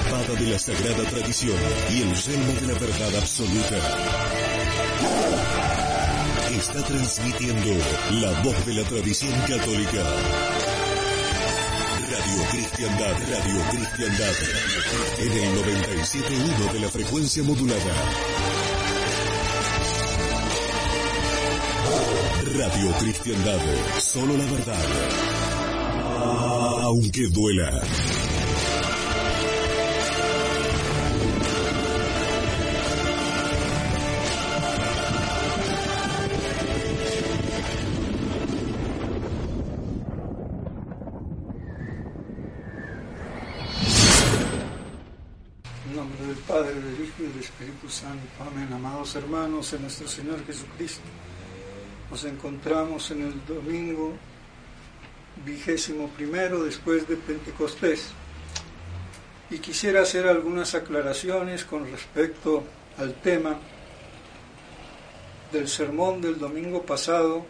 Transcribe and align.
Espada 0.00 0.34
de 0.34 0.46
la 0.46 0.58
sagrada 0.58 1.04
tradición 1.10 1.56
y 1.90 2.02
el 2.02 2.14
yelmo 2.14 2.52
de 2.60 2.66
la 2.66 2.78
verdad 2.78 3.16
absoluta. 3.18 3.76
Está 6.50 6.82
transmitiendo 6.84 7.84
la 8.12 8.42
voz 8.42 8.66
de 8.66 8.74
la 8.74 8.84
tradición 8.84 9.32
católica. 9.40 10.04
Radio 12.10 12.42
Cristiandad, 12.50 13.12
Radio 13.28 13.62
Cristiandad. 13.70 14.34
En 15.18 15.32
el 15.32 15.48
97.1 15.64 16.72
de 16.72 16.80
la 16.80 16.88
frecuencia 16.88 17.42
modulada. 17.42 17.94
Radio 22.56 22.92
Cristiandad, 22.98 23.60
solo 23.98 24.36
la 24.36 24.44
verdad. 24.44 24.84
Aunque 26.82 27.28
duela. 27.28 27.82
Santo. 47.90 48.26
Amén. 48.40 48.68
Amados 48.72 49.14
hermanos, 49.14 49.72
en 49.72 49.82
nuestro 49.82 50.06
Señor 50.06 50.44
Jesucristo, 50.46 51.04
nos 52.10 52.24
encontramos 52.24 53.10
en 53.10 53.22
el 53.22 53.46
domingo 53.46 54.14
vigésimo 55.44 56.08
primero 56.08 56.64
después 56.64 57.08
de 57.08 57.16
Pentecostés. 57.16 58.10
Y 59.50 59.58
quisiera 59.58 60.02
hacer 60.02 60.26
algunas 60.26 60.74
aclaraciones 60.74 61.64
con 61.64 61.90
respecto 61.90 62.64
al 62.98 63.14
tema 63.14 63.58
del 65.52 65.68
sermón 65.68 66.20
del 66.20 66.38
domingo 66.38 66.82
pasado 66.82 67.46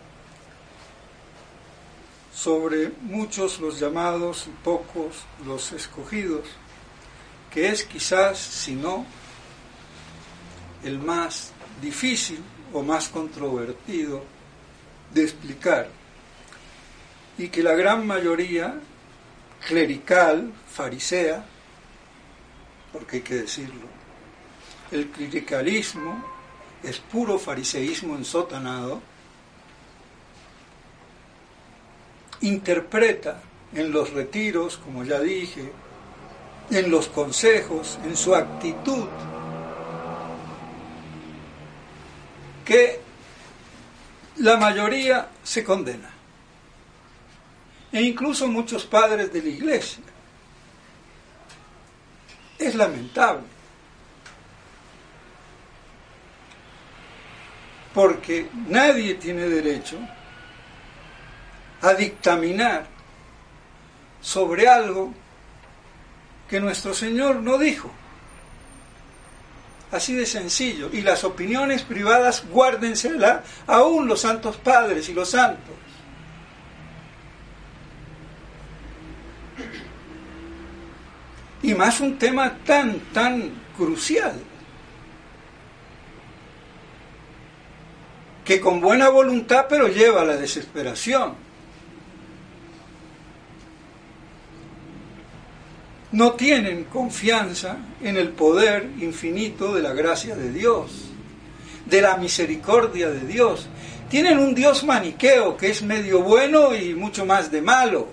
sobre 2.32 2.90
muchos 3.00 3.58
los 3.60 3.80
llamados 3.80 4.46
y 4.46 4.50
pocos 4.62 5.16
los 5.44 5.72
escogidos 5.72 6.44
que 7.50 7.68
es 7.68 7.84
quizás, 7.84 8.38
si 8.38 8.74
no, 8.74 9.06
el 10.84 10.98
más 10.98 11.52
difícil 11.80 12.42
o 12.72 12.82
más 12.82 13.08
controvertido 13.08 14.22
de 15.12 15.22
explicar, 15.24 15.88
y 17.38 17.48
que 17.48 17.62
la 17.62 17.74
gran 17.74 18.06
mayoría 18.06 18.80
clerical, 19.66 20.52
farisea, 20.70 21.44
porque 22.92 23.16
hay 23.16 23.22
que 23.22 23.34
decirlo, 23.36 23.86
el 24.90 25.08
clericalismo 25.08 26.24
es 26.82 26.98
puro 26.98 27.38
fariseísmo 27.38 28.16
ensotanado, 28.16 29.00
interpreta 32.40 33.42
en 33.74 33.92
los 33.92 34.12
retiros, 34.12 34.78
como 34.78 35.04
ya 35.04 35.20
dije, 35.20 35.72
en 36.70 36.90
los 36.90 37.08
consejos, 37.08 37.98
en 38.04 38.16
su 38.16 38.34
actitud, 38.34 39.06
que 42.68 43.00
la 44.36 44.58
mayoría 44.58 45.30
se 45.42 45.64
condena. 45.64 46.10
E 47.90 48.02
incluso 48.02 48.46
muchos 48.46 48.84
padres 48.84 49.32
de 49.32 49.40
la 49.40 49.48
iglesia. 49.48 50.04
Es 52.58 52.74
lamentable. 52.74 53.46
Porque 57.94 58.50
nadie 58.66 59.14
tiene 59.14 59.48
derecho 59.48 59.98
a 61.80 61.94
dictaminar 61.94 62.86
sobre 64.20 64.68
algo 64.68 65.14
que 66.46 66.60
nuestro 66.60 66.92
Señor 66.92 67.36
no 67.36 67.56
dijo. 67.56 67.90
Así 69.90 70.14
de 70.14 70.26
sencillo. 70.26 70.90
Y 70.92 71.00
las 71.00 71.24
opiniones 71.24 71.82
privadas, 71.82 72.44
guárdenselas 72.50 73.44
aún 73.66 74.06
los 74.06 74.20
santos 74.20 74.56
padres 74.56 75.08
y 75.08 75.14
los 75.14 75.30
santos. 75.30 75.74
Y 81.62 81.74
más 81.74 82.00
un 82.00 82.18
tema 82.18 82.58
tan, 82.64 83.00
tan 83.12 83.50
crucial. 83.76 84.34
Que 88.44 88.60
con 88.60 88.80
buena 88.80 89.08
voluntad 89.08 89.66
pero 89.68 89.88
lleva 89.88 90.22
a 90.22 90.24
la 90.24 90.36
desesperación. 90.36 91.47
No 96.12 96.32
tienen 96.32 96.84
confianza 96.84 97.76
en 98.02 98.16
el 98.16 98.30
poder 98.30 98.90
infinito 98.98 99.74
de 99.74 99.82
la 99.82 99.92
gracia 99.92 100.34
de 100.36 100.50
Dios, 100.52 101.10
de 101.86 102.00
la 102.00 102.16
misericordia 102.16 103.10
de 103.10 103.20
Dios. 103.20 103.68
Tienen 104.08 104.38
un 104.38 104.54
Dios 104.54 104.84
maniqueo 104.84 105.56
que 105.56 105.70
es 105.70 105.82
medio 105.82 106.22
bueno 106.22 106.74
y 106.74 106.94
mucho 106.94 107.26
más 107.26 107.50
de 107.50 107.60
malo. 107.60 108.08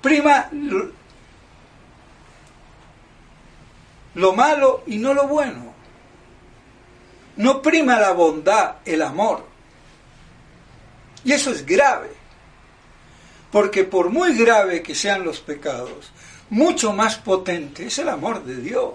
Prima 0.00 0.48
lo, 0.52 0.92
lo 4.14 4.32
malo 4.32 4.84
y 4.86 4.96
no 4.96 5.12
lo 5.12 5.28
bueno. 5.28 5.74
No 7.36 7.60
prima 7.60 8.00
la 8.00 8.12
bondad, 8.12 8.76
el 8.86 9.02
amor. 9.02 9.46
Y 11.24 11.32
eso 11.32 11.50
es 11.50 11.64
grave. 11.64 12.19
Porque 13.50 13.84
por 13.84 14.10
muy 14.10 14.36
grave 14.36 14.82
que 14.82 14.94
sean 14.94 15.24
los 15.24 15.40
pecados, 15.40 16.12
mucho 16.50 16.92
más 16.92 17.16
potente 17.16 17.86
es 17.86 17.98
el 17.98 18.08
amor 18.08 18.44
de 18.44 18.56
Dios. 18.56 18.94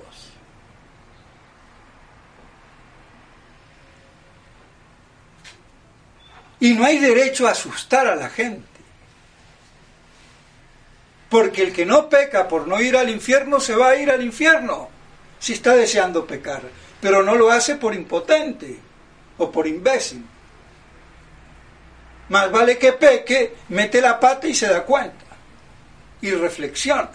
Y 6.59 6.73
no 6.73 6.85
hay 6.85 6.97
derecho 6.99 7.47
a 7.47 7.51
asustar 7.51 8.07
a 8.07 8.15
la 8.15 8.29
gente. 8.29 8.65
Porque 11.29 11.63
el 11.63 11.73
que 11.73 11.85
no 11.85 12.07
peca 12.07 12.47
por 12.47 12.67
no 12.67 12.79
ir 12.81 12.95
al 12.95 13.09
infierno 13.09 13.59
se 13.59 13.75
va 13.75 13.89
a 13.89 13.95
ir 13.97 14.09
al 14.09 14.23
infierno 14.23 14.89
si 15.37 15.53
está 15.53 15.75
deseando 15.75 16.25
pecar. 16.25 16.61
Pero 17.01 17.23
no 17.23 17.35
lo 17.35 17.51
hace 17.51 17.75
por 17.75 17.93
impotente 17.93 18.79
o 19.37 19.51
por 19.51 19.67
imbécil. 19.67 20.25
Más 22.29 22.51
vale 22.51 22.77
que 22.77 22.93
peque, 22.93 23.55
mete 23.69 24.01
la 24.01 24.19
pata 24.19 24.47
y 24.47 24.55
se 24.55 24.67
da 24.67 24.83
cuenta. 24.83 25.25
Y 26.21 26.31
reflexiona. 26.31 27.09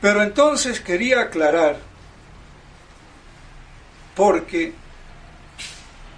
Pero 0.00 0.22
entonces 0.22 0.80
quería 0.80 1.22
aclarar, 1.22 1.78
porque 4.14 4.72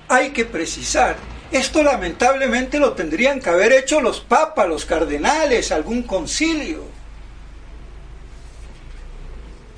hay 0.08 0.30
que 0.30 0.44
precisar, 0.44 1.16
esto 1.50 1.82
lamentablemente 1.82 2.78
lo 2.78 2.92
tendrían 2.92 3.40
que 3.40 3.50
haber 3.50 3.72
hecho 3.72 4.00
los 4.00 4.20
papas, 4.20 4.68
los 4.68 4.84
cardenales, 4.84 5.72
algún 5.72 6.02
concilio. 6.02 6.84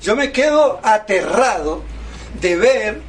Yo 0.01 0.15
me 0.15 0.31
quedo 0.31 0.79
aterrado 0.83 1.83
de 2.41 2.57
ver 2.57 3.01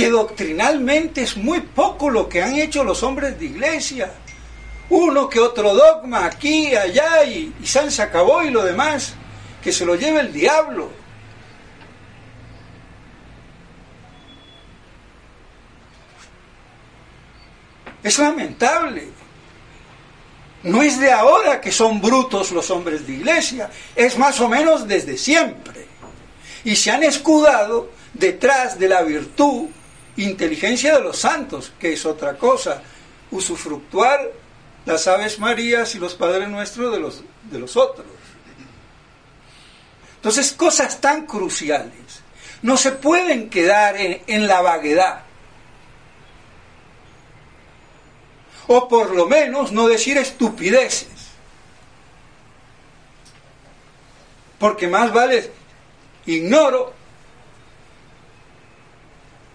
que 0.00 0.08
doctrinalmente 0.08 1.22
es 1.22 1.36
muy 1.36 1.60
poco 1.60 2.08
lo 2.08 2.26
que 2.26 2.42
han 2.42 2.56
hecho 2.56 2.82
los 2.84 3.02
hombres 3.02 3.38
de 3.38 3.44
iglesia. 3.44 4.10
Uno 4.88 5.28
que 5.28 5.38
otro 5.38 5.74
dogma 5.74 6.24
aquí, 6.24 6.74
allá 6.74 7.22
y, 7.24 7.52
y 7.60 7.66
San 7.66 7.90
se 7.90 8.00
acabó 8.00 8.42
y 8.42 8.50
lo 8.50 8.64
demás. 8.64 9.14
que 9.62 9.72
se 9.72 9.84
lo 9.84 9.94
lleve 9.94 10.20
el 10.20 10.32
diablo. 10.32 10.90
Es 18.02 18.18
lamentable. 18.18 19.08
No 20.62 20.82
es 20.82 20.98
de 20.98 21.12
ahora 21.12 21.60
que 21.60 21.70
son 21.70 22.00
brutos 22.00 22.52
los 22.52 22.70
hombres 22.70 23.06
de 23.06 23.12
iglesia, 23.12 23.70
es 23.94 24.16
más 24.16 24.40
o 24.40 24.48
menos 24.48 24.88
desde 24.88 25.18
siempre. 25.18 25.86
Y 26.64 26.74
se 26.76 26.90
han 26.90 27.02
escudado 27.02 27.90
detrás 28.14 28.78
de 28.78 28.88
la 28.88 29.02
virtud, 29.02 29.68
inteligencia 30.16 30.96
de 30.96 31.02
los 31.02 31.18
santos, 31.18 31.72
que 31.78 31.92
es 31.92 32.04
otra 32.06 32.36
cosa, 32.36 32.82
usufructuar 33.30 34.20
las 34.86 35.06
aves 35.06 35.38
marías 35.38 35.94
y 35.94 35.98
los 35.98 36.14
padres 36.14 36.48
nuestros 36.48 36.92
de 36.92 37.00
los, 37.00 37.22
de 37.50 37.58
los 37.58 37.76
otros. 37.76 38.06
Entonces, 40.16 40.52
cosas 40.52 41.00
tan 41.00 41.26
cruciales 41.26 42.22
no 42.62 42.76
se 42.76 42.92
pueden 42.92 43.48
quedar 43.48 43.96
en, 43.96 44.22
en 44.26 44.46
la 44.46 44.60
vaguedad. 44.60 45.24
o 48.72 48.86
por 48.86 49.16
lo 49.16 49.26
menos 49.26 49.72
no 49.72 49.88
decir 49.88 50.16
estupideces. 50.16 51.08
Porque 54.60 54.86
más 54.86 55.12
vale 55.12 55.50
ignoro 56.26 56.94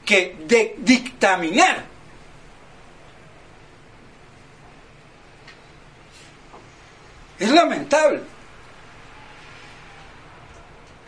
que 0.06 0.75
dictaminar. 0.78 1.84
Es 7.40 7.50
lamentable. 7.52 8.22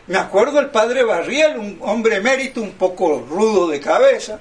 Me 0.08 0.18
acuerdo 0.18 0.60
el 0.60 0.70
padre 0.70 1.04
Barriel, 1.04 1.58
un 1.58 1.80
hombre 1.82 2.18
emérito, 2.18 2.62
un 2.62 2.74
poco 2.74 3.26
rudo 3.30 3.68
de 3.68 3.80
cabeza, 3.80 4.40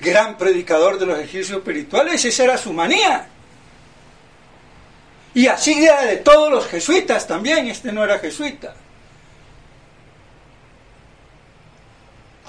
gran 0.00 0.38
predicador 0.38 0.98
de 0.98 1.06
los 1.06 1.16
ejercicios 1.18 1.58
espirituales, 1.58 2.24
esa 2.24 2.44
era 2.44 2.56
su 2.56 2.72
manía. 2.72 3.28
Y 5.34 5.46
así 5.48 5.84
era 5.84 6.02
de 6.02 6.18
todos 6.18 6.50
los 6.52 6.66
jesuitas 6.66 7.26
también, 7.26 7.66
este 7.66 7.90
no 7.90 8.04
era 8.04 8.18
jesuita. 8.18 8.74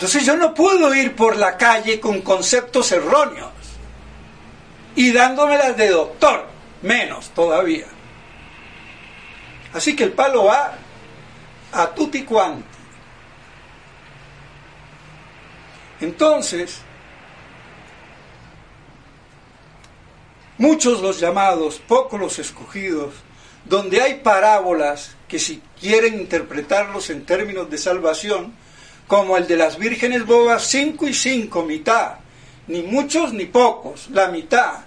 Entonces 0.03 0.25
yo 0.25 0.35
no 0.35 0.53
puedo 0.53 0.93
ir 0.93 1.15
por 1.15 1.37
la 1.37 1.55
calle 1.55 2.01
con 2.01 2.19
conceptos 2.23 2.91
erróneos 2.91 3.53
y 4.97 5.13
dándomelas 5.13 5.77
de 5.77 5.87
doctor, 5.91 6.45
menos 6.81 7.29
todavía. 7.29 7.85
Así 9.71 9.95
que 9.95 10.03
el 10.03 10.11
palo 10.11 10.43
va 10.43 10.73
a 11.71 11.87
tutti 11.91 12.23
quanti. 12.23 12.65
Entonces, 16.01 16.81
muchos 20.57 21.01
los 21.01 21.21
llamados, 21.21 21.79
pocos 21.87 22.19
los 22.19 22.39
escogidos, 22.39 23.13
donde 23.63 24.01
hay 24.01 24.15
parábolas 24.15 25.15
que 25.29 25.39
si 25.39 25.61
quieren 25.79 26.15
interpretarlos 26.15 27.09
en 27.09 27.25
términos 27.25 27.69
de 27.69 27.77
salvación, 27.77 28.62
como 29.07 29.37
el 29.37 29.47
de 29.47 29.57
las 29.57 29.77
vírgenes 29.77 30.25
bobas, 30.25 30.63
cinco 30.63 31.07
y 31.07 31.13
cinco, 31.13 31.63
mitad, 31.63 32.15
ni 32.67 32.81
muchos 32.83 33.33
ni 33.33 33.45
pocos, 33.45 34.09
la 34.09 34.27
mitad, 34.27 34.81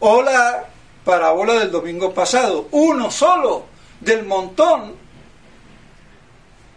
o 0.00 0.22
la 0.22 0.68
parábola 1.04 1.54
del 1.54 1.70
domingo 1.70 2.12
pasado, 2.12 2.68
uno 2.72 3.10
solo 3.10 3.66
del 4.00 4.24
montón 4.24 4.96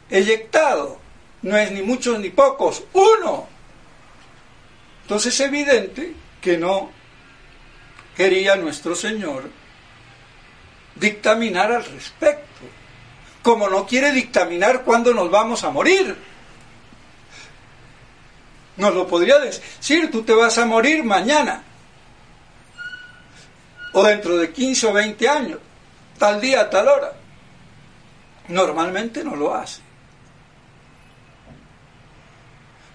eyectado, 0.10 1.00
no 1.42 1.58
es 1.58 1.72
ni 1.72 1.82
muchos 1.82 2.20
ni 2.20 2.30
pocos, 2.30 2.84
uno. 2.94 3.48
Entonces 5.04 5.34
es 5.34 5.40
evidente 5.42 6.14
que 6.42 6.58
no 6.58 6.90
quería 8.16 8.56
nuestro 8.56 8.96
Señor 8.96 9.50
dictaminar 10.96 11.72
al 11.72 11.86
respecto, 11.86 12.62
como 13.44 13.70
no 13.70 13.86
quiere 13.86 14.12
dictaminar 14.12 14.84
cuándo 14.84 15.14
nos 15.14 15.30
vamos 15.30 15.64
a 15.64 15.70
morir. 15.70 16.16
Nos 18.78 18.94
lo 18.94 19.08
podría 19.08 19.40
decir, 19.40 20.12
tú 20.12 20.24
te 20.24 20.34
vas 20.34 20.58
a 20.58 20.66
morir 20.66 21.04
mañana, 21.04 21.64
o 23.94 24.04
dentro 24.04 24.38
de 24.38 24.52
15 24.52 24.88
o 24.88 24.94
20 24.94 25.30
años, 25.30 25.60
tal 26.18 26.40
día, 26.40 26.70
tal 26.70 26.88
hora. 26.88 27.14
Normalmente 28.50 29.24
no 29.24 29.36
lo 29.36 29.56
hace. 29.56 29.82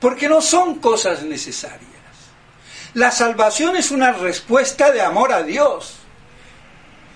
Porque 0.00 0.28
no 0.28 0.40
son 0.40 0.76
cosas 0.76 1.22
necesarias. 1.22 1.90
La 2.94 3.10
salvación 3.10 3.76
es 3.76 3.90
una 3.90 4.12
respuesta 4.12 4.90
de 4.90 5.00
amor 5.00 5.32
a 5.32 5.42
Dios. 5.42 5.96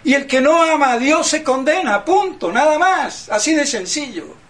Y 0.05 0.15
el 0.15 0.27
que 0.27 0.41
no 0.41 0.63
ama 0.63 0.93
a 0.93 0.99
Dios 0.99 1.27
se 1.27 1.43
condena, 1.43 2.05
punto, 2.05 2.53
nada 2.53 2.79
más, 2.79 3.29
así 3.29 3.55
de 3.55 3.67
sencillo. 3.67 4.46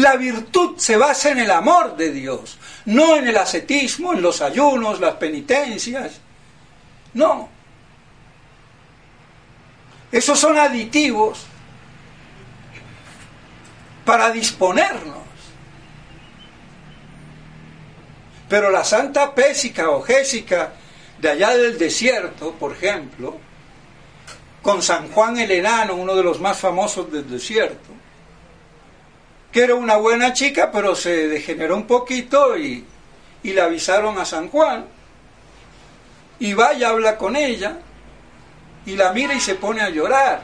La 0.00 0.16
virtud 0.16 0.78
se 0.78 0.96
basa 0.96 1.30
en 1.30 1.40
el 1.40 1.50
amor 1.50 1.94
de 1.94 2.10
Dios, 2.10 2.56
no 2.86 3.16
en 3.16 3.28
el 3.28 3.36
ascetismo, 3.36 4.14
en 4.14 4.22
los 4.22 4.40
ayunos, 4.40 4.98
las 4.98 5.16
penitencias. 5.16 6.22
No. 7.12 7.50
Esos 10.10 10.38
son 10.38 10.56
aditivos 10.56 11.44
para 14.06 14.30
disponernos. 14.30 15.18
Pero 18.48 18.70
la 18.70 18.84
Santa 18.84 19.34
Pésica 19.34 19.90
o 19.90 20.00
Gésica 20.00 20.72
de 21.18 21.28
allá 21.28 21.50
del 21.50 21.76
desierto, 21.76 22.52
por 22.52 22.72
ejemplo, 22.72 23.36
con 24.62 24.80
San 24.80 25.12
Juan 25.12 25.38
el 25.38 25.50
Enano, 25.50 25.94
uno 25.94 26.16
de 26.16 26.22
los 26.22 26.40
más 26.40 26.56
famosos 26.56 27.12
del 27.12 27.28
desierto, 27.28 27.99
que 29.52 29.64
era 29.64 29.74
una 29.74 29.96
buena 29.96 30.32
chica, 30.32 30.70
pero 30.72 30.94
se 30.94 31.28
degeneró 31.28 31.76
un 31.76 31.86
poquito 31.86 32.56
y, 32.56 32.84
y 33.42 33.52
le 33.52 33.60
avisaron 33.60 34.18
a 34.18 34.24
San 34.24 34.48
Juan, 34.48 34.86
y 36.38 36.54
va 36.54 36.74
y 36.74 36.84
habla 36.84 37.16
con 37.18 37.36
ella, 37.36 37.78
y 38.86 38.96
la 38.96 39.12
mira 39.12 39.34
y 39.34 39.40
se 39.40 39.56
pone 39.56 39.82
a 39.82 39.90
llorar. 39.90 40.42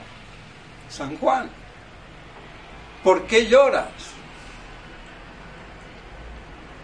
San 0.88 1.16
Juan, 1.18 1.50
¿por 3.02 3.26
qué 3.26 3.46
lloras? 3.46 4.16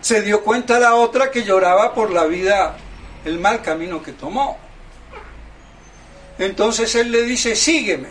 se 0.02 0.20
dio 0.20 0.42
cuenta 0.42 0.80
la 0.80 0.96
otra 0.96 1.30
que 1.30 1.44
lloraba 1.44 1.94
por 1.94 2.10
la 2.10 2.24
vida, 2.24 2.74
el 3.24 3.38
mal 3.38 3.62
camino 3.62 4.02
que 4.02 4.12
tomó. 4.12 4.58
Entonces 6.38 6.92
él 6.96 7.12
le 7.12 7.22
dice, 7.22 7.54
sígueme. 7.54 8.08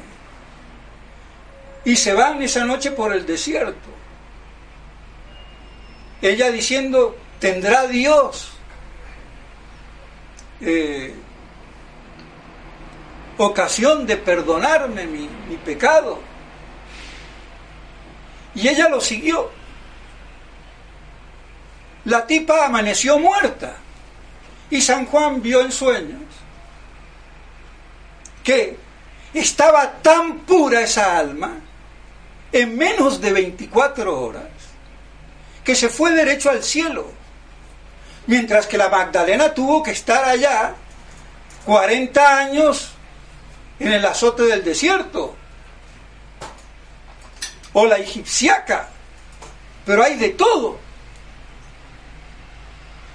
Y 1.84 1.98
se 1.98 2.14
van 2.14 2.42
esa 2.42 2.64
noche 2.64 2.92
por 2.92 3.14
el 3.14 3.26
desierto. 3.26 3.91
Ella 6.22 6.52
diciendo, 6.52 7.18
tendrá 7.40 7.88
Dios 7.88 8.52
eh, 10.62 11.14
ocasión 13.38 14.06
de 14.06 14.18
perdonarme 14.18 15.08
mi, 15.08 15.28
mi 15.50 15.56
pecado. 15.58 16.20
Y 18.54 18.68
ella 18.68 18.90
lo 18.90 19.02
siguió. 19.02 19.50
La 22.06 22.26
tipa 22.26 22.66
amaneció 22.66 23.18
muerta 23.20 23.78
y 24.70 24.82
San 24.82 25.06
Juan 25.06 25.42
vio 25.42 25.62
en 25.62 25.72
sueños 25.72 26.22
que 28.44 28.76
estaba 29.34 29.92
tan 30.02 30.40
pura 30.40 30.82
esa 30.82 31.18
alma 31.18 31.60
en 32.52 32.78
menos 32.78 33.22
de 33.22 33.32
24 33.32 34.20
horas 34.20 34.61
que 35.64 35.76
se 35.76 35.90
fue 35.90 36.12
derecho 36.12 36.50
al 36.50 36.64
cielo, 36.64 37.12
mientras 38.28 38.68
que 38.68 38.78
la 38.78 38.90
Magdalena 38.90 39.54
tuvo 39.54 39.84
que 39.84 39.92
estar 39.92 40.24
allá 40.26 40.74
40 41.66 42.38
años 42.38 42.92
en 43.80 43.92
el 43.94 44.06
azote 44.06 44.44
del 44.44 44.64
desierto, 44.64 45.36
o 47.74 47.86
la 47.86 47.98
egipciaca, 47.98 48.90
pero 49.86 50.04
hay 50.04 50.18
de 50.18 50.30
todo. 50.30 50.80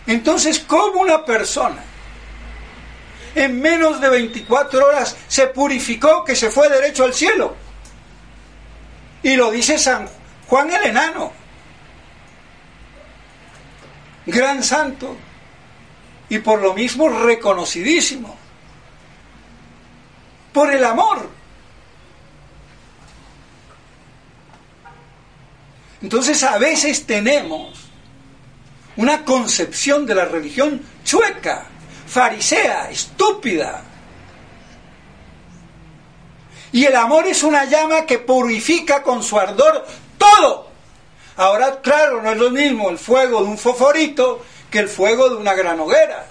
Entonces, 0.07 0.61
¿cómo 0.61 1.00
una 1.00 1.25
persona 1.25 1.83
en 3.35 3.61
menos 3.61 4.00
de 4.00 4.09
24 4.09 4.87
horas 4.87 5.17
se 5.29 5.49
purificó 5.49 6.25
que 6.25 6.37
se 6.37 6.50
fue 6.50 6.69
derecho 6.69 7.05
al 7.05 7.12
cielo? 7.12 7.57
Y 9.23 9.35
lo 9.35 9.50
dice 9.50 9.79
San 9.79 10.09
Juan 10.47 10.71
el 10.71 10.85
Enano, 10.87 11.33
gran 14.26 14.62
santo 14.62 15.16
y 16.28 16.38
por 16.38 16.61
lo 16.61 16.75
mismo 16.75 17.09
reconocidísimo. 17.09 18.37
por 20.56 20.73
el 20.73 20.83
amor. 20.87 21.28
Entonces 26.00 26.42
a 26.45 26.56
veces 26.56 27.04
tenemos 27.04 27.90
una 28.97 29.23
concepción 29.23 30.06
de 30.06 30.14
la 30.14 30.25
religión 30.25 30.80
chueca, 31.04 31.66
farisea, 32.06 32.88
estúpida. 32.88 33.83
Y 36.73 36.87
el 36.87 36.97
amor 36.97 37.26
es 37.26 37.42
una 37.42 37.66
llama 37.66 38.06
que 38.06 38.18
purifica 38.21 39.02
con 39.02 39.23
su 39.23 39.38
ardor 39.38 39.87
todo. 40.16 40.66
Ahora, 41.37 41.81
claro, 41.83 42.23
no 42.23 42.33
es 42.33 42.38
lo 42.38 42.50
mismo 42.50 42.88
el 42.88 42.99
fuego 42.99 43.43
de 43.43 43.49
un 43.49 43.59
foforito 43.59 44.45
que 44.71 44.78
el 44.78 44.88
fuego 44.88 45.28
de 45.28 45.37
una 45.37 45.55
gran 45.55 45.78
hoguera. 45.78 46.26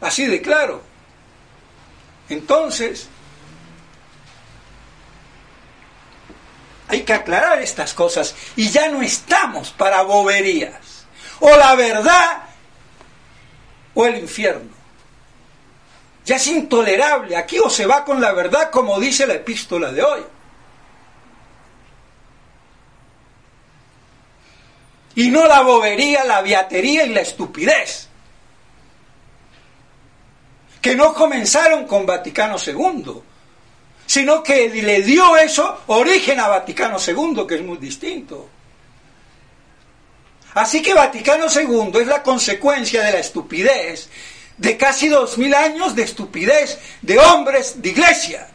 Así 0.00 0.26
de 0.26 0.40
claro. 0.42 0.82
Entonces, 2.28 3.08
hay 6.88 7.02
que 7.02 7.12
aclarar 7.12 7.60
estas 7.60 7.94
cosas 7.94 8.34
y 8.56 8.68
ya 8.68 8.88
no 8.88 9.02
estamos 9.02 9.70
para 9.70 10.02
boberías. 10.02 11.06
O 11.40 11.56
la 11.56 11.74
verdad 11.74 12.42
o 13.94 14.06
el 14.06 14.18
infierno. 14.18 14.77
Ya 16.28 16.36
es 16.36 16.46
intolerable. 16.48 17.34
Aquí 17.38 17.58
o 17.58 17.70
se 17.70 17.86
va 17.86 18.04
con 18.04 18.20
la 18.20 18.32
verdad 18.32 18.70
como 18.70 19.00
dice 19.00 19.26
la 19.26 19.32
epístola 19.32 19.90
de 19.90 20.02
hoy. 20.02 20.20
Y 25.14 25.30
no 25.30 25.46
la 25.46 25.62
bobería, 25.62 26.24
la 26.24 26.42
viatería 26.42 27.06
y 27.06 27.14
la 27.14 27.22
estupidez. 27.22 28.08
Que 30.82 30.94
no 30.94 31.14
comenzaron 31.14 31.86
con 31.86 32.04
Vaticano 32.04 32.56
II, 32.64 33.22
sino 34.04 34.42
que 34.42 34.68
le 34.68 35.00
dio 35.00 35.34
eso 35.38 35.80
origen 35.86 36.40
a 36.40 36.48
Vaticano 36.48 36.98
II, 37.04 37.46
que 37.48 37.54
es 37.54 37.62
muy 37.62 37.78
distinto. 37.78 38.50
Así 40.52 40.82
que 40.82 40.92
Vaticano 40.92 41.46
II 41.50 41.90
es 42.02 42.06
la 42.06 42.22
consecuencia 42.22 43.02
de 43.02 43.12
la 43.12 43.18
estupidez 43.18 44.10
de 44.58 44.76
casi 44.76 45.08
dos 45.08 45.38
mil 45.38 45.54
años 45.54 45.94
de 45.94 46.02
estupidez 46.02 46.78
de 47.00 47.18
hombres 47.18 47.80
de 47.80 47.88
iglesia, 47.90 48.48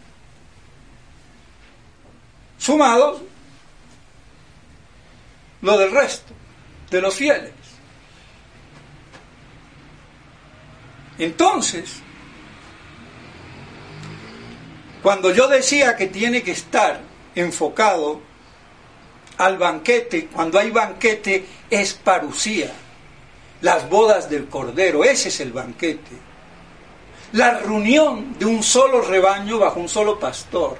sumados 2.58 3.22
lo 5.62 5.78
del 5.78 5.92
resto, 5.92 6.34
de 6.92 7.02
los 7.02 7.16
fieles. 7.16 7.54
Entonces, 11.18 12.02
cuando 15.02 15.32
yo 15.32 15.48
decía 15.48 15.96
que 15.96 16.08
tiene 16.08 16.44
que 16.44 16.52
estar 16.52 17.00
enfocado 17.36 18.22
al 19.38 19.58
banquete, 19.58 20.28
cuando 20.28 20.60
hay 20.60 20.72
banquete 20.72 21.46
es 21.70 21.94
parucía 21.94 22.74
las 23.64 23.88
bodas 23.88 24.30
del 24.30 24.50
Cordero, 24.50 25.06
ese 25.06 25.30
es 25.30 25.40
el 25.40 25.54
banquete. 25.54 26.12
La 27.32 27.60
reunión 27.60 28.38
de 28.38 28.46
un 28.46 28.62
solo 28.62 29.02
rebaño 29.02 29.58
bajo 29.58 29.80
un 29.80 29.88
solo 29.88 30.20
pastor. 30.20 30.78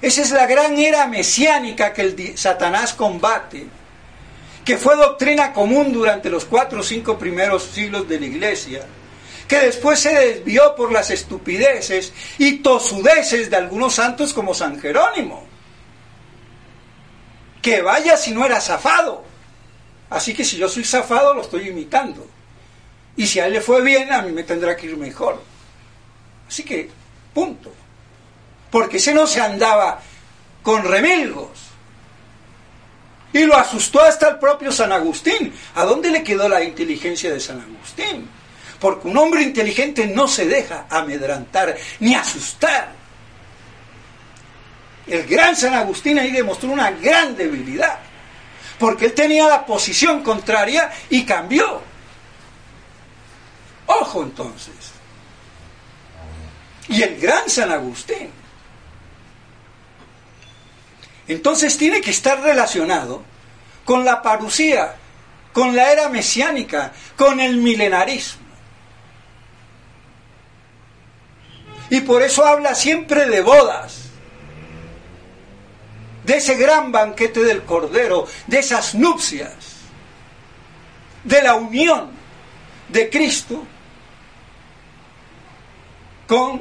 Esa 0.00 0.22
es 0.22 0.30
la 0.30 0.46
gran 0.46 0.78
era 0.78 1.08
mesiánica 1.08 1.92
que 1.92 2.02
el 2.02 2.38
Satanás 2.38 2.94
combate, 2.94 3.66
que 4.64 4.78
fue 4.78 4.94
doctrina 4.94 5.52
común 5.52 5.92
durante 5.92 6.30
los 6.30 6.44
cuatro 6.44 6.80
o 6.80 6.84
cinco 6.84 7.18
primeros 7.18 7.64
siglos 7.64 8.08
de 8.08 8.20
la 8.20 8.26
iglesia, 8.26 8.86
que 9.48 9.58
después 9.58 9.98
se 9.98 10.14
desvió 10.14 10.76
por 10.76 10.92
las 10.92 11.10
estupideces 11.10 12.12
y 12.38 12.58
tosudeces 12.58 13.50
de 13.50 13.56
algunos 13.56 13.94
santos 13.94 14.32
como 14.32 14.54
San 14.54 14.80
Jerónimo. 14.80 15.44
Que 17.60 17.82
vaya 17.82 18.16
si 18.16 18.30
no 18.30 18.46
era 18.46 18.60
zafado. 18.60 19.24
Así 20.10 20.34
que 20.34 20.44
si 20.44 20.56
yo 20.56 20.68
soy 20.68 20.84
zafado, 20.84 21.34
lo 21.34 21.42
estoy 21.42 21.68
imitando. 21.68 22.26
Y 23.16 23.26
si 23.26 23.40
a 23.40 23.46
él 23.46 23.54
le 23.54 23.60
fue 23.60 23.82
bien, 23.82 24.12
a 24.12 24.22
mí 24.22 24.30
me 24.30 24.44
tendrá 24.44 24.76
que 24.76 24.86
ir 24.86 24.96
mejor. 24.96 25.42
Así 26.48 26.62
que, 26.62 26.90
punto. 27.34 27.72
Porque 28.70 28.98
ese 28.98 29.14
no 29.14 29.26
se 29.26 29.40
andaba 29.40 30.00
con 30.62 30.84
remilgos. 30.84 31.50
Y 33.32 33.44
lo 33.44 33.56
asustó 33.56 34.00
hasta 34.00 34.28
el 34.28 34.38
propio 34.38 34.70
San 34.70 34.92
Agustín. 34.92 35.52
¿A 35.74 35.84
dónde 35.84 36.10
le 36.10 36.22
quedó 36.22 36.48
la 36.48 36.62
inteligencia 36.62 37.32
de 37.32 37.40
San 37.40 37.60
Agustín? 37.60 38.28
Porque 38.78 39.08
un 39.08 39.16
hombre 39.16 39.42
inteligente 39.42 40.06
no 40.06 40.28
se 40.28 40.46
deja 40.46 40.86
amedrantar 40.88 41.76
ni 42.00 42.14
asustar. 42.14 42.92
El 45.06 45.26
gran 45.26 45.56
San 45.56 45.74
Agustín 45.74 46.18
ahí 46.18 46.30
demostró 46.30 46.70
una 46.70 46.90
gran 46.90 47.36
debilidad 47.36 47.98
porque 48.78 49.06
él 49.06 49.14
tenía 49.14 49.48
la 49.48 49.64
posición 49.64 50.22
contraria 50.22 50.92
y 51.10 51.24
cambió. 51.24 51.80
Ojo 53.86 54.22
entonces. 54.22 54.74
Y 56.88 57.02
el 57.02 57.18
gran 57.18 57.48
San 57.48 57.70
Agustín. 57.70 58.30
Entonces 61.28 61.76
tiene 61.76 62.00
que 62.00 62.10
estar 62.10 62.40
relacionado 62.40 63.22
con 63.84 64.04
la 64.04 64.22
parucía, 64.22 64.94
con 65.52 65.74
la 65.74 65.90
era 65.90 66.08
mesiánica, 66.08 66.92
con 67.16 67.40
el 67.40 67.56
milenarismo. 67.56 68.46
Y 71.88 72.00
por 72.00 72.22
eso 72.22 72.44
habla 72.44 72.74
siempre 72.74 73.26
de 73.26 73.40
bodas 73.40 74.05
de 76.26 76.38
ese 76.38 76.56
gran 76.56 76.90
banquete 76.90 77.44
del 77.44 77.62
Cordero, 77.62 78.26
de 78.48 78.58
esas 78.58 78.96
nupcias, 78.96 79.76
de 81.22 81.40
la 81.40 81.54
unión 81.54 82.10
de 82.88 83.08
Cristo 83.08 83.64
con 86.26 86.60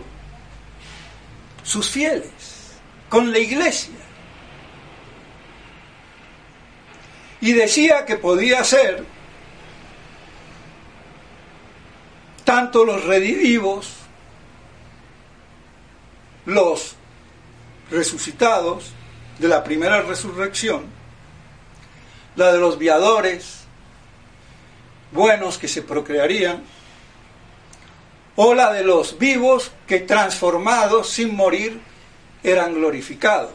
sus 1.63 1.89
fieles, 1.89 2.75
con 3.09 3.31
la 3.31 3.39
iglesia. 3.39 3.95
Y 7.41 7.53
decía 7.53 8.05
que 8.05 8.17
podía 8.17 8.63
ser 8.63 9.03
tanto 12.43 12.85
los 12.85 13.03
redivivos, 13.03 13.93
los 16.45 16.95
resucitados, 17.89 18.94
de 19.39 19.47
la 19.47 19.63
primera 19.63 20.01
resurrección, 20.01 20.85
la 22.35 22.51
de 22.53 22.59
los 22.59 22.77
viadores 22.77 23.65
buenos 25.11 25.57
que 25.57 25.67
se 25.67 25.81
procrearían, 25.81 26.63
o 28.35 28.53
la 28.53 28.71
de 28.73 28.83
los 28.83 29.17
vivos 29.17 29.71
que 29.87 29.99
transformados 29.99 31.09
sin 31.09 31.35
morir 31.35 31.79
eran 32.43 32.73
glorificados. 32.73 33.53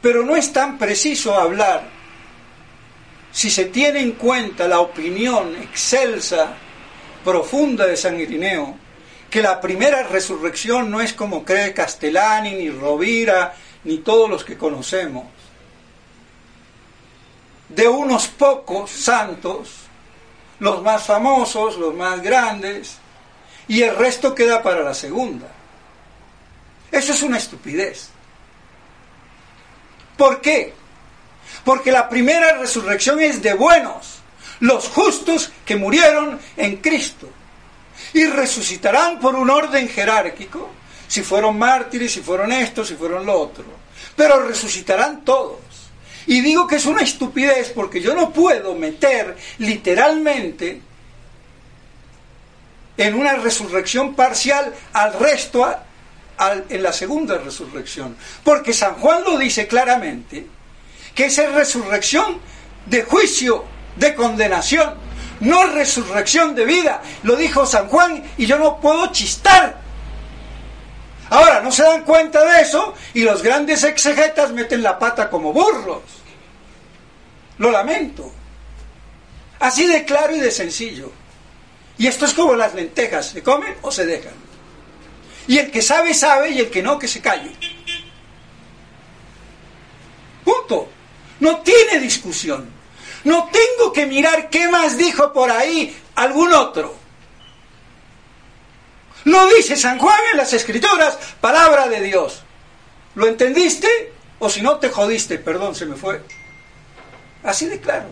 Pero 0.00 0.24
no 0.24 0.34
es 0.36 0.52
tan 0.52 0.78
preciso 0.78 1.34
hablar 1.34 1.96
si 3.32 3.50
se 3.50 3.66
tiene 3.66 4.00
en 4.00 4.12
cuenta 4.12 4.66
la 4.66 4.80
opinión 4.80 5.54
excelsa, 5.56 6.54
profunda 7.22 7.86
de 7.86 7.96
San 7.96 8.18
Irineo, 8.18 8.78
que 9.30 9.42
la 9.42 9.60
primera 9.60 10.04
resurrección 10.04 10.90
no 10.90 11.00
es 11.00 11.12
como 11.12 11.44
cree 11.44 11.74
Castellani, 11.74 12.54
ni 12.54 12.70
Rovira, 12.70 13.54
ni 13.84 13.98
todos 13.98 14.28
los 14.28 14.44
que 14.44 14.56
conocemos, 14.56 15.26
de 17.68 17.88
unos 17.88 18.28
pocos 18.28 18.90
santos, 18.90 19.70
los 20.60 20.82
más 20.82 21.04
famosos, 21.04 21.76
los 21.76 21.94
más 21.94 22.22
grandes, 22.22 22.98
y 23.68 23.82
el 23.82 23.96
resto 23.96 24.34
queda 24.34 24.62
para 24.62 24.82
la 24.82 24.94
segunda. 24.94 25.48
Eso 26.90 27.12
es 27.12 27.22
una 27.22 27.38
estupidez. 27.38 28.10
¿Por 30.16 30.40
qué? 30.40 30.72
Porque 31.64 31.90
la 31.90 32.08
primera 32.08 32.58
resurrección 32.58 33.20
es 33.20 33.42
de 33.42 33.54
buenos, 33.54 34.20
los 34.60 34.88
justos 34.88 35.50
que 35.64 35.76
murieron 35.76 36.40
en 36.56 36.76
Cristo 36.76 37.28
y 38.12 38.26
resucitarán 38.26 39.18
por 39.18 39.34
un 39.34 39.50
orden 39.50 39.88
jerárquico, 39.88 40.70
si 41.08 41.22
fueron 41.22 41.58
mártires, 41.58 42.12
si 42.12 42.20
fueron 42.20 42.52
esto, 42.52 42.84
si 42.84 42.94
fueron 42.94 43.24
lo 43.24 43.40
otro, 43.40 43.64
pero 44.16 44.46
resucitarán 44.46 45.24
todos. 45.24 45.60
Y 46.26 46.40
digo 46.40 46.66
que 46.66 46.76
es 46.76 46.86
una 46.86 47.02
estupidez 47.02 47.70
porque 47.74 48.00
yo 48.00 48.14
no 48.14 48.32
puedo 48.32 48.74
meter 48.74 49.36
literalmente 49.58 50.80
en 52.96 53.14
una 53.14 53.34
resurrección 53.34 54.14
parcial 54.14 54.74
al 54.92 55.12
resto 55.14 55.66
en 56.68 56.82
la 56.82 56.92
segunda 56.92 57.38
resurrección. 57.38 58.16
Porque 58.42 58.72
San 58.72 58.94
Juan 58.94 59.22
lo 59.24 59.38
dice 59.38 59.66
claramente, 59.66 60.46
que 61.14 61.26
esa 61.26 61.44
es 61.44 61.54
resurrección 61.54 62.38
de 62.86 63.02
juicio, 63.02 63.64
de 63.96 64.14
condenación, 64.14 64.94
no 65.40 65.66
resurrección 65.66 66.54
de 66.54 66.64
vida. 66.64 67.02
Lo 67.22 67.36
dijo 67.36 67.66
San 67.66 67.88
Juan 67.88 68.22
y 68.36 68.46
yo 68.46 68.58
no 68.58 68.80
puedo 68.80 69.12
chistar. 69.12 69.76
Ahora, 71.28 71.60
no 71.60 71.72
se 71.72 71.82
dan 71.82 72.04
cuenta 72.04 72.44
de 72.44 72.62
eso 72.62 72.94
y 73.14 73.22
los 73.22 73.42
grandes 73.42 73.82
exegetas 73.84 74.52
meten 74.52 74.82
la 74.82 74.98
pata 74.98 75.28
como 75.28 75.52
burros. 75.52 76.02
Lo 77.58 77.70
lamento. 77.70 78.30
Así 79.58 79.86
de 79.86 80.04
claro 80.04 80.36
y 80.36 80.40
de 80.40 80.50
sencillo. 80.50 81.10
Y 81.98 82.06
esto 82.06 82.26
es 82.26 82.34
como 82.34 82.54
las 82.54 82.74
lentejas, 82.74 83.30
¿se 83.30 83.42
comen 83.42 83.74
o 83.82 83.90
se 83.90 84.04
dejan? 84.04 84.34
Y 85.48 85.58
el 85.58 85.70
que 85.70 85.80
sabe, 85.80 86.12
sabe, 86.12 86.50
y 86.50 86.58
el 86.58 86.70
que 86.70 86.82
no, 86.82 86.98
que 86.98 87.08
se 87.08 87.20
calle. 87.20 87.52
Punto. 90.44 90.88
No 91.40 91.58
tiene 91.60 92.00
discusión. 92.00 92.75
No 93.26 93.50
tengo 93.50 93.92
que 93.92 94.06
mirar 94.06 94.50
qué 94.50 94.68
más 94.68 94.96
dijo 94.96 95.32
por 95.32 95.50
ahí 95.50 96.00
algún 96.14 96.52
otro. 96.52 96.94
No 99.24 99.48
dice 99.48 99.74
San 99.74 99.98
Juan 99.98 100.20
en 100.30 100.38
las 100.38 100.52
escrituras, 100.52 101.18
palabra 101.40 101.88
de 101.88 102.02
Dios. 102.02 102.44
¿Lo 103.16 103.26
entendiste? 103.26 104.12
O 104.38 104.48
si 104.48 104.62
no 104.62 104.78
te 104.78 104.90
jodiste, 104.90 105.38
perdón, 105.38 105.74
se 105.74 105.86
me 105.86 105.96
fue. 105.96 106.22
Así 107.42 107.66
de 107.66 107.80
claro. 107.80 108.06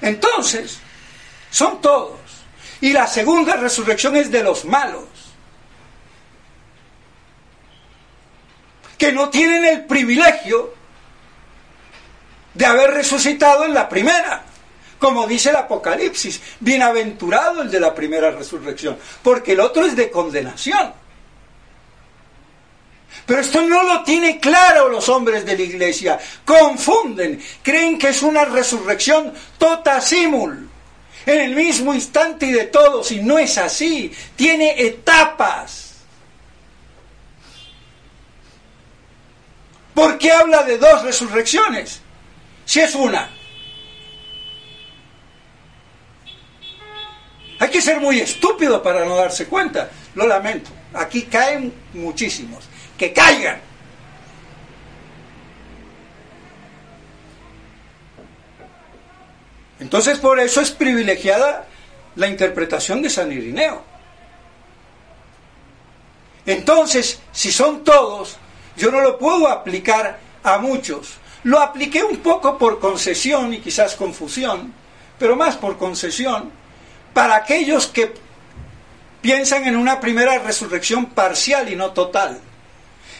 Entonces, 0.00 0.78
son 1.50 1.80
todos. 1.80 2.20
Y 2.80 2.92
la 2.92 3.08
segunda 3.08 3.56
resurrección 3.56 4.14
es 4.14 4.30
de 4.30 4.44
los 4.44 4.64
malos. 4.64 5.08
Que 8.96 9.10
no 9.10 9.28
tienen 9.28 9.64
el 9.64 9.86
privilegio 9.86 10.77
de 12.58 12.66
haber 12.66 12.90
resucitado 12.90 13.64
en 13.64 13.72
la 13.72 13.88
primera. 13.88 14.42
Como 14.98 15.28
dice 15.28 15.50
el 15.50 15.56
Apocalipsis, 15.56 16.40
bienaventurado 16.58 17.62
el 17.62 17.70
de 17.70 17.78
la 17.78 17.94
primera 17.94 18.32
resurrección, 18.32 18.98
porque 19.22 19.52
el 19.52 19.60
otro 19.60 19.86
es 19.86 19.94
de 19.94 20.10
condenación. 20.10 20.92
Pero 23.24 23.40
esto 23.40 23.62
no 23.62 23.84
lo 23.84 24.02
tiene 24.02 24.40
claro 24.40 24.88
los 24.88 25.08
hombres 25.08 25.46
de 25.46 25.56
la 25.56 25.62
iglesia. 25.62 26.18
Confunden, 26.44 27.40
creen 27.62 27.96
que 27.96 28.08
es 28.08 28.22
una 28.22 28.44
resurrección 28.44 29.32
tota 29.56 30.00
simul, 30.00 30.68
en 31.26 31.40
el 31.40 31.54
mismo 31.54 31.94
instante 31.94 32.46
y 32.46 32.52
de 32.52 32.64
todos, 32.64 33.12
y 33.12 33.20
no 33.20 33.38
es 33.38 33.56
así. 33.56 34.12
Tiene 34.34 34.82
etapas. 34.84 35.94
¿Por 39.94 40.18
qué 40.18 40.32
habla 40.32 40.64
de 40.64 40.76
dos 40.76 41.02
resurrecciones? 41.02 42.02
Si 42.68 42.80
es 42.80 42.94
una. 42.94 43.30
Hay 47.58 47.70
que 47.70 47.80
ser 47.80 47.98
muy 47.98 48.20
estúpido 48.20 48.82
para 48.82 49.06
no 49.06 49.16
darse 49.16 49.46
cuenta. 49.46 49.88
Lo 50.14 50.26
lamento. 50.26 50.68
Aquí 50.92 51.22
caen 51.22 51.72
muchísimos. 51.94 52.66
Que 52.98 53.10
caigan. 53.10 53.58
Entonces 59.80 60.18
por 60.18 60.38
eso 60.38 60.60
es 60.60 60.70
privilegiada 60.70 61.66
la 62.16 62.28
interpretación 62.28 63.00
de 63.00 63.08
San 63.08 63.32
Irineo. 63.32 63.82
Entonces, 66.44 67.18
si 67.32 67.50
son 67.50 67.82
todos, 67.82 68.36
yo 68.76 68.90
no 68.90 69.00
lo 69.00 69.18
puedo 69.18 69.48
aplicar 69.48 70.18
a 70.42 70.58
muchos. 70.58 71.16
Lo 71.44 71.60
apliqué 71.60 72.02
un 72.02 72.18
poco 72.18 72.58
por 72.58 72.80
concesión 72.80 73.54
y 73.54 73.60
quizás 73.60 73.94
confusión, 73.94 74.72
pero 75.18 75.36
más 75.36 75.56
por 75.56 75.78
concesión, 75.78 76.50
para 77.14 77.36
aquellos 77.36 77.86
que 77.86 78.12
piensan 79.20 79.66
en 79.66 79.76
una 79.76 80.00
primera 80.00 80.38
resurrección 80.38 81.06
parcial 81.06 81.70
y 81.70 81.76
no 81.76 81.92
total. 81.92 82.40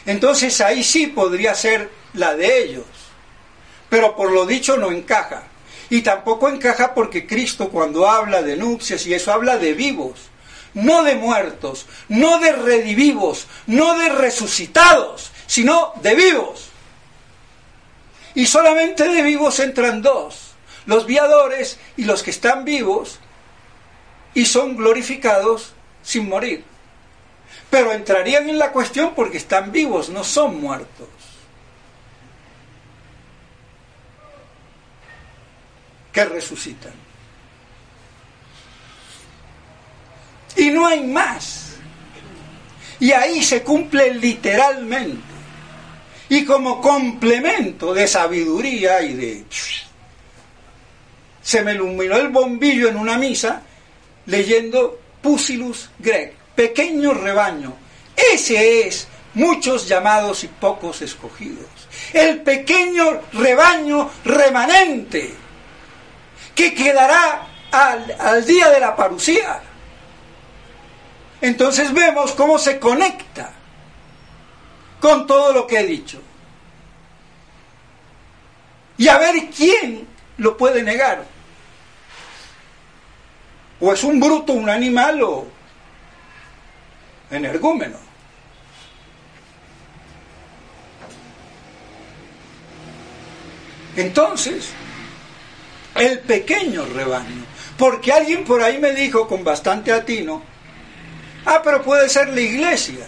Entonces 0.05 0.59
ahí 0.61 0.83
sí 0.83 1.07
podría 1.07 1.53
ser 1.53 1.89
la 2.13 2.35
de 2.35 2.63
ellos, 2.63 2.85
pero 3.89 4.15
por 4.15 4.31
lo 4.31 4.45
dicho 4.45 4.77
no 4.77 4.91
encaja. 4.91 5.43
Y 5.89 6.01
tampoco 6.01 6.49
encaja 6.49 6.93
porque 6.93 7.25
Cristo 7.25 7.69
cuando 7.69 8.07
habla 8.07 8.41
de 8.43 8.55
nupcias 8.55 9.05
y 9.07 9.13
eso 9.13 9.33
habla 9.33 9.57
de 9.57 9.73
vivos, 9.73 10.29
no 10.73 11.03
de 11.03 11.15
muertos, 11.15 11.87
no 12.09 12.39
de 12.39 12.51
redivivos, 12.51 13.47
no 13.65 13.97
de 13.97 14.09
resucitados, 14.09 15.31
sino 15.47 15.93
de 16.01 16.15
vivos. 16.15 16.68
Y 18.35 18.45
solamente 18.45 19.07
de 19.07 19.21
vivos 19.21 19.59
entran 19.59 20.01
dos, 20.01 20.51
los 20.85 21.05
viadores 21.05 21.79
y 21.97 22.05
los 22.05 22.23
que 22.23 22.31
están 22.31 22.63
vivos 22.65 23.19
y 24.33 24.45
son 24.45 24.75
glorificados 24.75 25.73
sin 26.03 26.29
morir. 26.29 26.63
Pero 27.69 27.91
entrarían 27.91 28.49
en 28.49 28.57
la 28.57 28.71
cuestión 28.71 29.13
porque 29.15 29.37
están 29.37 29.71
vivos, 29.71 30.09
no 30.09 30.23
son 30.23 30.61
muertos. 30.61 31.07
que 36.11 36.25
resucitan. 36.25 36.93
Y 40.55 40.69
no 40.71 40.87
hay 40.87 41.03
más. 41.03 41.75
Y 42.99 43.11
ahí 43.11 43.43
se 43.43 43.63
cumple 43.63 44.13
literalmente. 44.15 45.28
Y 46.29 46.45
como 46.45 46.79
complemento 46.79 47.93
de 47.93 48.07
sabiduría 48.07 49.01
y 49.01 49.13
de... 49.13 49.43
Se 51.41 51.63
me 51.63 51.73
iluminó 51.73 52.15
el 52.17 52.29
bombillo 52.29 52.87
en 52.87 52.97
una 52.97 53.17
misa 53.17 53.63
leyendo 54.27 54.99
Pusilus 55.21 55.89
Greg, 55.97 56.35
pequeño 56.55 57.13
rebaño. 57.13 57.73
Ese 58.15 58.87
es 58.87 59.07
muchos 59.33 59.87
llamados 59.87 60.43
y 60.43 60.47
pocos 60.47 61.01
escogidos. 61.01 61.65
El 62.13 62.41
pequeño 62.41 63.21
rebaño 63.33 64.11
remanente 64.23 65.33
que 66.53 66.75
quedará 66.75 67.47
al, 67.71 68.15
al 68.19 68.45
día 68.45 68.69
de 68.69 68.79
la 68.79 68.95
parucía. 68.95 69.61
Entonces 71.41 71.91
vemos 71.91 72.33
cómo 72.33 72.59
se 72.59 72.77
conecta 72.77 73.53
con 74.99 75.25
todo 75.27 75.53
lo 75.53 75.67
que 75.67 75.79
he 75.79 75.85
dicho. 75.85 76.21
Y 78.97 79.07
a 79.07 79.17
ver 79.17 79.35
quién 79.55 80.07
lo 80.37 80.57
puede 80.57 80.83
negar. 80.83 81.23
O 83.79 83.93
es 83.93 84.03
un 84.03 84.19
bruto, 84.19 84.51
un 84.53 84.69
animal 84.69 85.21
o 85.23 85.47
energúmeno. 87.31 87.97
Entonces, 93.95 94.69
el 95.95 96.19
pequeño 96.19 96.85
rebaño, 96.85 97.43
porque 97.77 98.11
alguien 98.11 98.43
por 98.43 98.61
ahí 98.61 98.79
me 98.79 98.93
dijo 98.93 99.27
con 99.27 99.43
bastante 99.43 99.91
atino, 99.91 100.41
ah, 101.45 101.61
pero 101.63 101.81
puede 101.81 102.07
ser 102.09 102.29
la 102.29 102.41
iglesia, 102.41 103.05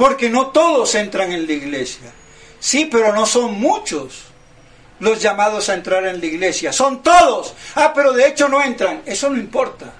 porque 0.00 0.30
no 0.30 0.46
todos 0.46 0.94
entran 0.94 1.30
en 1.30 1.46
la 1.46 1.52
iglesia. 1.52 2.10
Sí, 2.58 2.88
pero 2.90 3.12
no 3.12 3.26
son 3.26 3.60
muchos 3.60 4.22
los 4.98 5.20
llamados 5.20 5.68
a 5.68 5.74
entrar 5.74 6.06
en 6.06 6.20
la 6.20 6.24
iglesia. 6.24 6.72
Son 6.72 7.02
todos. 7.02 7.52
Ah, 7.74 7.92
pero 7.94 8.14
de 8.14 8.26
hecho 8.26 8.48
no 8.48 8.64
entran. 8.64 9.02
Eso 9.04 9.28
no 9.28 9.36
importa. 9.36 9.92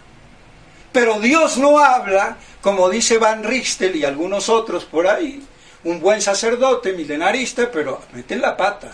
Pero 0.91 1.21
Dios 1.21 1.59
no 1.59 1.79
habla, 1.79 2.39
como 2.63 2.89
dice 2.89 3.19
Van 3.19 3.45
Ristel 3.45 3.95
y 3.95 4.07
algunos 4.07 4.49
otros 4.49 4.87
por 4.87 5.07
ahí, 5.07 5.47
un 5.85 6.01
buen 6.01 6.23
sacerdote 6.23 6.95
milenarista, 6.95 7.71
pero 7.71 8.01
meten 8.15 8.41
la 8.41 8.57
pata. 8.57 8.93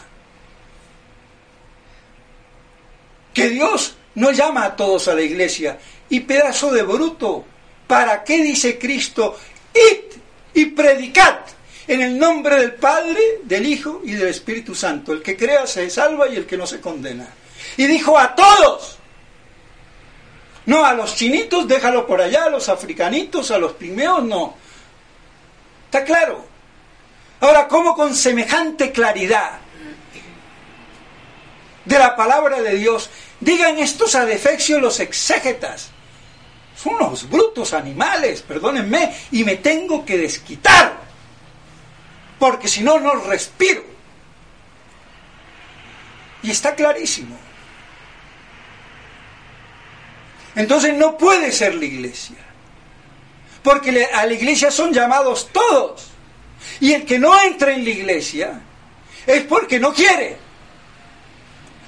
Que 3.32 3.48
Dios 3.48 3.94
no 4.16 4.32
llama 4.32 4.64
a 4.64 4.74
todos 4.74 5.06
a 5.06 5.14
la 5.14 5.22
iglesia. 5.22 5.78
Y 6.08 6.18
pedazo 6.18 6.72
de 6.72 6.82
bruto, 6.82 7.44
¿para 7.86 8.24
qué 8.24 8.42
dice 8.42 8.76
Cristo? 8.76 9.38
Id 9.72 10.16
y 10.56 10.64
predicad 10.66 11.40
en 11.86 12.00
el 12.00 12.18
nombre 12.18 12.56
del 12.56 12.74
Padre, 12.74 13.20
del 13.42 13.66
Hijo 13.66 14.00
y 14.02 14.12
del 14.12 14.28
Espíritu 14.28 14.74
Santo. 14.74 15.12
El 15.12 15.22
que 15.22 15.36
crea 15.36 15.66
se 15.66 15.88
salva 15.90 16.28
y 16.28 16.36
el 16.36 16.46
que 16.46 16.56
no 16.56 16.66
se 16.66 16.80
condena. 16.80 17.28
Y 17.76 17.84
dijo 17.84 18.18
a 18.18 18.34
todos. 18.34 18.96
No, 20.64 20.82
a 20.84 20.94
los 20.94 21.14
chinitos 21.14 21.68
déjalo 21.68 22.06
por 22.06 22.22
allá, 22.22 22.44
a 22.44 22.50
los 22.50 22.70
africanitos, 22.70 23.50
a 23.50 23.58
los 23.58 23.72
pigmeos 23.72 24.24
no. 24.24 24.54
¿Está 25.84 26.04
claro? 26.04 26.46
Ahora, 27.40 27.68
¿cómo 27.68 27.94
con 27.94 28.14
semejante 28.14 28.92
claridad 28.92 29.60
de 31.84 31.98
la 31.98 32.16
palabra 32.16 32.62
de 32.62 32.76
Dios 32.76 33.10
digan 33.40 33.78
estos 33.78 34.14
adefexios 34.14 34.80
los 34.80 35.00
exégetas? 35.00 35.90
Son 36.76 36.94
unos 36.94 37.28
brutos 37.28 37.72
animales, 37.72 38.42
perdónenme, 38.42 39.14
y 39.32 39.44
me 39.44 39.56
tengo 39.56 40.04
que 40.04 40.18
desquitar 40.18 41.06
porque 42.38 42.68
si 42.68 42.82
no, 42.82 42.98
no 42.98 43.14
respiro. 43.14 43.82
Y 46.42 46.50
está 46.50 46.74
clarísimo. 46.74 47.36
Entonces 50.54 50.94
no 50.94 51.16
puede 51.18 51.50
ser 51.52 51.74
la 51.74 51.84
iglesia. 51.84 52.36
Porque 53.62 54.06
a 54.06 54.26
la 54.26 54.32
iglesia 54.32 54.70
son 54.70 54.92
llamados 54.92 55.50
todos. 55.52 56.08
Y 56.80 56.92
el 56.92 57.04
que 57.04 57.18
no 57.18 57.38
entra 57.42 57.72
en 57.72 57.84
la 57.84 57.90
iglesia 57.90 58.60
es 59.26 59.42
porque 59.44 59.80
no 59.80 59.92
quiere. 59.92 60.36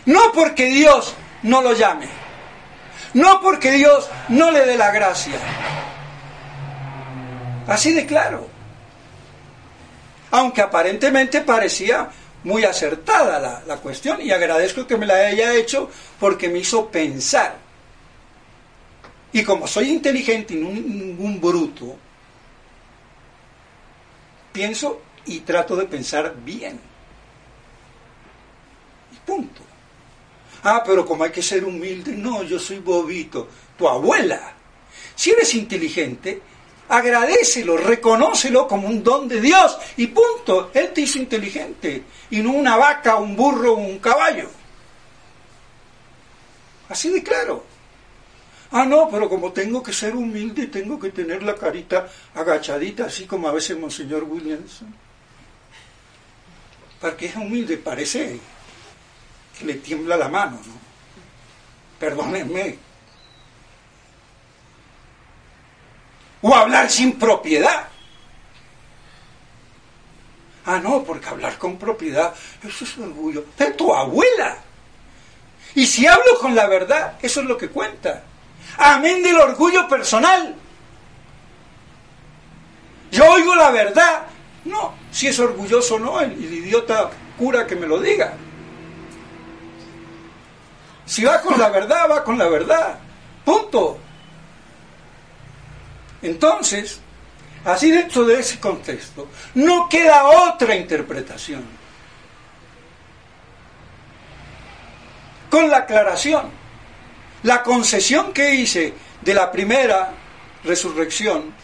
No 0.06 0.32
porque 0.32 0.66
Dios 0.66 1.14
no 1.42 1.62
lo 1.62 1.72
llame. 1.74 2.08
No 3.14 3.40
porque 3.40 3.72
Dios 3.72 4.08
no 4.28 4.50
le 4.50 4.66
dé 4.66 4.76
la 4.76 4.90
gracia. 4.90 5.34
Así 7.66 7.92
de 7.92 8.06
claro. 8.06 8.48
Aunque 10.30 10.60
aparentemente 10.60 11.40
parecía 11.40 12.10
muy 12.44 12.64
acertada 12.64 13.38
la, 13.38 13.62
la, 13.66 13.76
cuestión 13.78 14.20
y 14.20 14.30
agradezco 14.30 14.86
que 14.86 14.96
me 14.96 15.06
la 15.06 15.14
haya 15.14 15.54
hecho 15.54 15.90
porque 16.20 16.48
me 16.48 16.58
hizo 16.58 16.88
pensar. 16.88 17.56
Y 19.32 19.42
como 19.42 19.66
soy 19.66 19.90
inteligente 19.90 20.54
y 20.54 20.56
no 20.58 20.70
ningún 20.70 21.40
bruto, 21.40 21.96
pienso 24.52 25.02
y 25.26 25.40
trato 25.40 25.76
de 25.76 25.84
pensar 25.86 26.34
bien. 26.42 26.80
Y 29.12 29.16
punto. 29.26 29.67
Ah, 30.70 30.82
pero 30.84 31.06
como 31.06 31.24
hay 31.24 31.30
que 31.30 31.40
ser 31.40 31.64
humilde, 31.64 32.12
no, 32.12 32.42
yo 32.42 32.58
soy 32.58 32.78
bobito. 32.80 33.48
Tu 33.78 33.88
abuela. 33.88 34.52
Si 35.14 35.30
eres 35.30 35.54
inteligente, 35.54 36.42
agradecelo, 36.90 37.78
reconócelo 37.78 38.68
como 38.68 38.86
un 38.86 39.02
don 39.02 39.26
de 39.26 39.40
Dios 39.40 39.78
y 39.96 40.08
punto. 40.08 40.70
Él 40.74 40.92
te 40.92 41.00
hizo 41.00 41.18
inteligente 41.18 42.02
y 42.28 42.40
no 42.40 42.52
una 42.52 42.76
vaca, 42.76 43.16
un 43.16 43.34
burro, 43.34 43.76
un 43.76 43.98
caballo. 43.98 44.50
Así 46.90 47.08
de 47.08 47.22
claro. 47.22 47.64
Ah, 48.70 48.84
no, 48.84 49.08
pero 49.10 49.26
como 49.26 49.50
tengo 49.50 49.82
que 49.82 49.94
ser 49.94 50.14
humilde, 50.14 50.66
tengo 50.66 50.98
que 51.00 51.08
tener 51.08 51.42
la 51.42 51.54
carita 51.54 52.10
agachadita, 52.34 53.06
así 53.06 53.24
como 53.24 53.48
a 53.48 53.52
veces 53.52 53.78
Monseñor 53.78 54.24
Williamson. 54.24 54.94
Para 57.00 57.16
que 57.16 57.24
es 57.24 57.36
humilde, 57.36 57.78
parece 57.78 58.38
que 59.58 59.64
le 59.64 59.74
tiembla 59.74 60.16
la 60.16 60.28
mano, 60.28 60.58
¿no? 60.64 60.72
Perdónenme. 61.98 62.78
O 66.42 66.54
hablar 66.54 66.88
sin 66.88 67.18
propiedad. 67.18 67.88
Ah, 70.64 70.78
no, 70.78 71.02
porque 71.02 71.26
hablar 71.28 71.58
con 71.58 71.78
propiedad, 71.78 72.34
eso 72.62 72.84
es 72.84 72.98
orgullo. 72.98 73.46
De 73.56 73.72
tu 73.72 73.92
abuela. 73.92 74.58
Y 75.74 75.86
si 75.86 76.06
hablo 76.06 76.38
con 76.40 76.54
la 76.54 76.66
verdad, 76.66 77.18
eso 77.20 77.40
es 77.40 77.46
lo 77.46 77.56
que 77.56 77.68
cuenta. 77.68 78.22
Amén 78.76 79.22
del 79.22 79.38
orgullo 79.38 79.88
personal. 79.88 80.54
Yo 83.10 83.24
oigo 83.32 83.56
la 83.56 83.70
verdad. 83.70 84.26
No, 84.64 84.94
si 85.10 85.28
es 85.28 85.38
orgulloso 85.38 85.96
o 85.96 85.98
no, 85.98 86.20
el, 86.20 86.32
el 86.32 86.52
idiota 86.52 87.10
cura 87.38 87.66
que 87.66 87.74
me 87.74 87.86
lo 87.86 88.00
diga. 88.00 88.36
Si 91.08 91.24
va 91.24 91.40
con 91.40 91.58
la 91.58 91.70
verdad, 91.70 92.08
va 92.08 92.22
con 92.22 92.38
la 92.38 92.48
verdad. 92.48 92.98
Punto. 93.44 93.98
Entonces, 96.22 97.00
así 97.64 97.90
dentro 97.90 98.24
de 98.24 98.38
ese 98.38 98.60
contexto, 98.60 99.26
no 99.54 99.88
queda 99.88 100.28
otra 100.28 100.76
interpretación. 100.76 101.64
Con 105.50 105.68
la 105.68 105.78
aclaración 105.78 106.58
la 107.42 107.62
concesión 107.62 108.32
que 108.32 108.54
hice 108.54 108.94
de 109.22 109.34
la 109.34 109.50
primera 109.50 110.12
resurrección, 110.64 111.54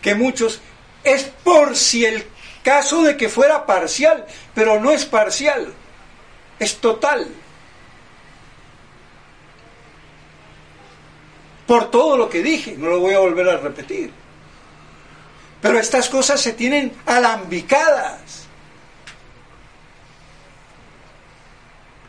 que 0.00 0.14
muchos, 0.14 0.60
es 1.04 1.24
por 1.44 1.76
si 1.76 2.04
el 2.04 2.26
caso 2.62 3.02
de 3.02 3.16
que 3.16 3.28
fuera 3.28 3.66
parcial, 3.66 4.26
pero 4.54 4.80
no 4.80 4.90
es 4.90 5.04
parcial, 5.04 5.72
es 6.58 6.76
total. 6.76 7.28
Por 11.68 11.90
todo 11.90 12.16
lo 12.16 12.30
que 12.30 12.42
dije, 12.42 12.76
no 12.78 12.88
lo 12.88 12.98
voy 12.98 13.12
a 13.12 13.18
volver 13.18 13.46
a 13.46 13.58
repetir. 13.58 14.10
Pero 15.60 15.78
estas 15.78 16.08
cosas 16.08 16.40
se 16.40 16.54
tienen 16.54 16.94
alambicadas. 17.04 18.46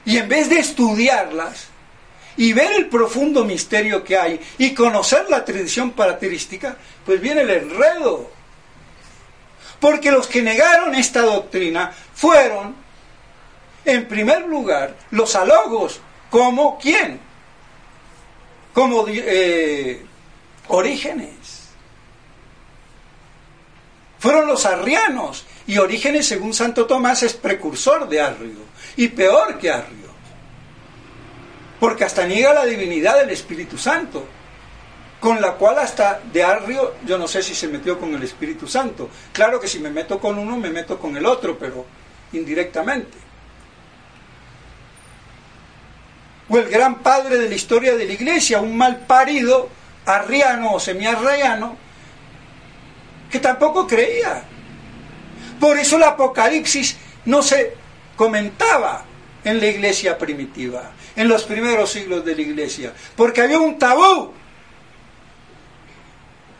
Y 0.06 0.18
en 0.18 0.30
vez 0.30 0.50
de 0.50 0.60
estudiarlas, 0.60 1.68
y 2.38 2.54
ver 2.54 2.72
el 2.72 2.88
profundo 2.88 3.44
misterio 3.44 4.02
que 4.02 4.18
hay 4.18 4.40
y 4.58 4.74
conocer 4.74 5.26
la 5.30 5.44
tradición 5.44 5.92
patrística, 5.92 6.78
pues 7.06 7.20
viene 7.20 7.42
el 7.42 7.50
enredo. 7.50 8.32
Porque 9.82 10.10
los 10.10 10.26
que 10.26 10.42
negaron 10.42 10.96
esta 10.96 11.22
doctrina 11.22 11.92
fueron, 12.14 12.76
en 13.84 14.08
primer 14.08 14.46
lugar, 14.48 14.96
los 15.12 15.36
alogos, 15.36 16.00
como 16.30 16.80
quién? 16.80 17.29
Como 18.74 19.06
eh, 19.08 20.06
orígenes. 20.68 21.30
Fueron 24.20 24.48
los 24.48 24.66
arrianos, 24.66 25.46
y 25.66 25.78
Orígenes, 25.78 26.28
según 26.28 26.54
Santo 26.54 26.86
Tomás, 26.86 27.24
es 27.24 27.34
precursor 27.34 28.10
de 28.10 28.20
Arrio, 28.20 28.66
y 28.98 29.08
peor 29.08 29.58
que 29.58 29.72
Arrio 29.72 30.00
porque 31.80 32.04
hasta 32.04 32.28
niega 32.28 32.54
la 32.54 32.66
divinidad 32.66 33.20
del 33.20 33.30
Espíritu 33.30 33.78
Santo, 33.78 34.26
con 35.20 35.42
la 35.42 35.54
cual 35.54 35.80
hasta 35.80 36.22
de 36.32 36.44
Arrio 36.44 36.96
yo 37.06 37.18
no 37.18 37.28
sé 37.28 37.42
si 37.42 37.56
se 37.56 37.68
metió 37.68 38.00
con 38.00 38.14
el 38.14 38.24
Espíritu 38.24 38.68
Santo. 38.68 39.10
Claro 39.32 39.60
que 39.60 39.68
si 39.68 39.80
me 39.80 39.90
meto 39.90 40.20
con 40.20 40.38
uno, 40.38 40.58
me 40.58 40.70
meto 40.70 41.00
con 41.00 41.16
el 41.16 41.26
otro, 41.26 41.58
pero 41.58 41.86
indirectamente. 42.34 43.18
O 46.50 46.58
el 46.58 46.70
gran 46.70 47.00
padre 47.00 47.38
de 47.38 47.50
la 47.50 47.56
historia 47.56 47.96
de 47.96 48.06
la 48.06 48.14
iglesia, 48.14 48.60
un 48.60 48.76
mal 48.76 49.02
parido, 49.06 49.70
arriano 50.06 50.74
o 50.74 50.80
semiarriano, 50.80 51.78
que 53.30 53.40
tampoco 53.40 53.86
creía. 53.86 54.44
Por 55.60 55.78
eso 55.78 55.98
el 55.98 56.04
Apocalipsis 56.04 56.98
no 57.26 57.42
se 57.42 57.74
comentaba 58.16 59.06
en 59.44 59.60
la 59.60 59.68
iglesia 59.68 60.18
primitiva 60.18 60.92
en 61.20 61.28
los 61.28 61.44
primeros 61.44 61.92
siglos 61.92 62.24
de 62.24 62.34
la 62.34 62.42
iglesia, 62.42 62.94
porque 63.18 63.42
había 63.42 63.60
un 63.60 63.78
tabú. 63.78 64.32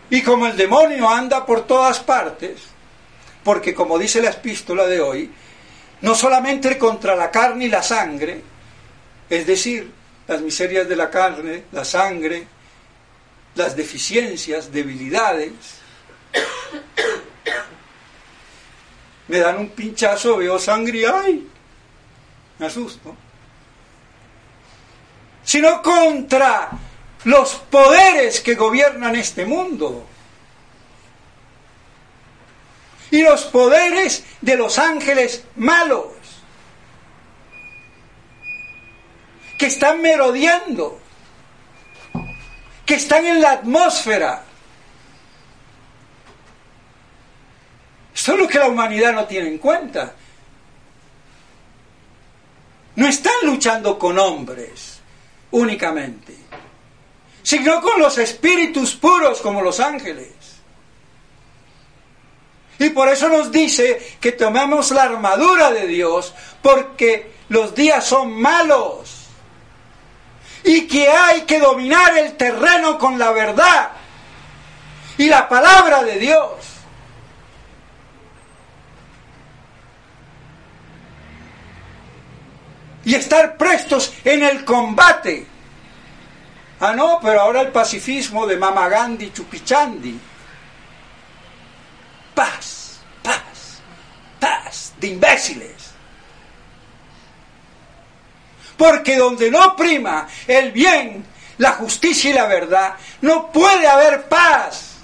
Y 0.10 0.22
como 0.22 0.48
el 0.48 0.58
demonio 0.58 1.08
anda 1.08 1.46
por 1.46 1.66
todas 1.66 2.00
partes, 2.00 2.60
porque 3.42 3.74
como 3.74 3.98
dice 3.98 4.22
la 4.22 4.32
epístola 4.32 4.86
de 4.86 5.00
hoy, 5.00 5.32
no 6.02 6.14
solamente 6.14 6.78
contra 6.78 7.16
la 7.16 7.32
carne 7.32 7.66
y 7.66 7.70
la 7.70 7.82
sangre, 7.82 8.42
es 9.30 9.46
decir, 9.46 9.92
las 10.28 10.42
miserias 10.42 10.88
de 10.88 10.96
la 10.96 11.10
carne, 11.10 11.64
la 11.72 11.84
sangre, 11.84 12.48
las 13.56 13.76
deficiencias, 13.76 14.72
debilidades, 14.72 15.52
me 19.28 19.38
dan 19.38 19.58
un 19.58 19.70
pinchazo, 19.70 20.38
veo 20.38 20.58
sangre 20.60 21.00
y 21.00 21.06
¡ay! 21.06 21.48
Me 22.58 22.66
asusto 22.66 23.16
sino 25.50 25.82
contra 25.82 26.70
los 27.24 27.56
poderes 27.72 28.40
que 28.40 28.54
gobiernan 28.54 29.16
este 29.16 29.48
mundo. 29.48 30.06
Y 33.10 33.24
los 33.24 33.46
poderes 33.46 34.24
de 34.42 34.56
los 34.56 34.78
ángeles 34.78 35.44
malos, 35.56 36.06
que 39.60 39.66
están 39.66 40.02
merodeando, 40.02 41.02
que 42.86 42.96
están 42.96 43.26
en 43.26 43.42
la 43.42 43.52
atmósfera. 43.52 44.46
Esto 48.16 48.34
es 48.34 48.40
lo 48.40 48.48
que 48.48 48.58
la 48.58 48.70
humanidad 48.70 49.12
no 49.12 49.26
tiene 49.26 49.50
en 49.50 49.58
cuenta. 49.58 50.14
No 52.96 53.06
están 53.06 53.34
luchando 53.44 54.00
con 54.00 54.18
hombres 54.18 55.02
únicamente, 55.52 56.38
sino 57.44 57.82
con 57.82 58.00
los 58.00 58.18
espíritus 58.18 58.96
puros 58.96 59.42
como 59.42 59.62
los 59.62 59.82
ángeles. 59.82 60.32
Y 62.80 62.92
por 62.92 63.10
eso 63.10 63.28
nos 63.28 63.52
dice 63.52 64.16
que 64.22 64.32
tomemos 64.32 64.92
la 64.92 65.04
armadura 65.04 65.70
de 65.72 65.86
Dios, 65.86 66.34
porque 66.62 67.34
los 67.50 67.76
días 67.76 68.06
son 68.06 68.32
malos. 68.32 69.19
Y 70.64 70.88
que 70.88 71.10
hay 71.10 71.42
que 71.42 71.60
dominar 71.60 72.18
el 72.18 72.36
terreno 72.36 72.98
con 72.98 73.18
la 73.18 73.32
verdad 73.32 73.90
y 75.18 75.28
la 75.28 75.48
palabra 75.48 76.04
de 76.04 76.20
Dios. 76.20 76.80
y 83.10 83.16
estar 83.16 83.58
prestos 83.58 84.14
en 84.24 84.44
el 84.44 84.64
combate. 84.64 85.48
Ah, 86.80 86.94
no, 86.94 87.20
pero 87.20 87.42
ahora 87.42 87.62
el 87.62 87.70
pacifismo 87.70 88.46
de 88.46 88.56
Mama 88.56 88.88
Gandhi, 88.88 89.32
Chupichandi. 89.34 90.20
Paz, 92.36 93.00
paz, 93.24 93.82
paz, 94.40 94.94
de 95.00 95.08
imbéciles. 95.08 95.79
Porque 98.80 99.18
donde 99.18 99.52
no 99.52 99.76
prima 99.76 100.26
el 100.48 100.72
bien, 100.72 101.26
la 101.58 101.74
justicia 101.74 102.30
y 102.30 102.34
la 102.34 102.48
verdad, 102.48 102.96
no 103.20 103.52
puede 103.52 103.86
haber 103.86 104.30
paz. 104.30 105.00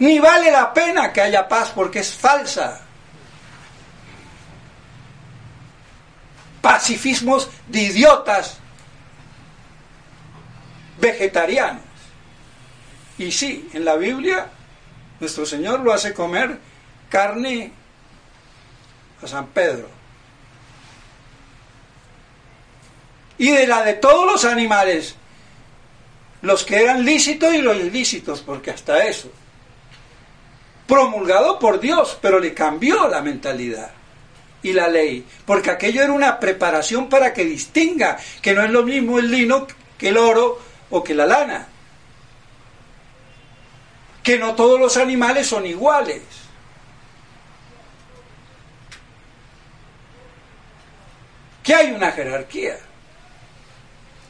Ni 0.00 0.18
vale 0.18 0.50
la 0.50 0.74
pena 0.74 1.12
que 1.12 1.20
haya 1.20 1.46
paz 1.46 1.70
porque 1.72 2.00
es 2.00 2.12
falsa. 2.12 2.80
Pacifismos 6.60 7.48
de 7.68 7.82
idiotas 7.82 8.58
vegetarianos. 10.98 11.84
Y 13.18 13.30
sí, 13.30 13.70
en 13.72 13.84
la 13.84 13.94
Biblia 13.94 14.50
nuestro 15.20 15.46
Señor 15.46 15.78
lo 15.78 15.92
hace 15.92 16.12
comer 16.12 16.58
carne 17.08 17.70
a 19.22 19.28
San 19.28 19.46
Pedro. 19.46 20.01
Y 23.38 23.50
de 23.50 23.66
la 23.66 23.82
de 23.82 23.94
todos 23.94 24.30
los 24.30 24.44
animales, 24.44 25.16
los 26.42 26.64
que 26.64 26.82
eran 26.82 27.04
lícitos 27.04 27.54
y 27.54 27.62
los 27.62 27.76
ilícitos, 27.76 28.40
porque 28.40 28.70
hasta 28.70 29.04
eso, 29.04 29.30
promulgado 30.86 31.58
por 31.58 31.80
Dios, 31.80 32.18
pero 32.20 32.38
le 32.38 32.52
cambió 32.52 33.08
la 33.08 33.22
mentalidad 33.22 33.90
y 34.62 34.72
la 34.72 34.88
ley, 34.88 35.26
porque 35.44 35.70
aquello 35.70 36.02
era 36.02 36.12
una 36.12 36.38
preparación 36.38 37.08
para 37.08 37.32
que 37.32 37.44
distinga 37.44 38.18
que 38.40 38.54
no 38.54 38.62
es 38.62 38.70
lo 38.70 38.82
mismo 38.82 39.18
el 39.18 39.30
lino 39.30 39.66
que 39.98 40.10
el 40.10 40.18
oro 40.18 40.60
o 40.90 41.02
que 41.02 41.14
la 41.14 41.26
lana, 41.26 41.66
que 44.22 44.38
no 44.38 44.54
todos 44.54 44.78
los 44.78 44.96
animales 44.96 45.48
son 45.48 45.66
iguales. 45.66 46.22
Que 51.62 51.74
hay 51.74 51.92
una 51.92 52.10
jerarquía. 52.10 52.76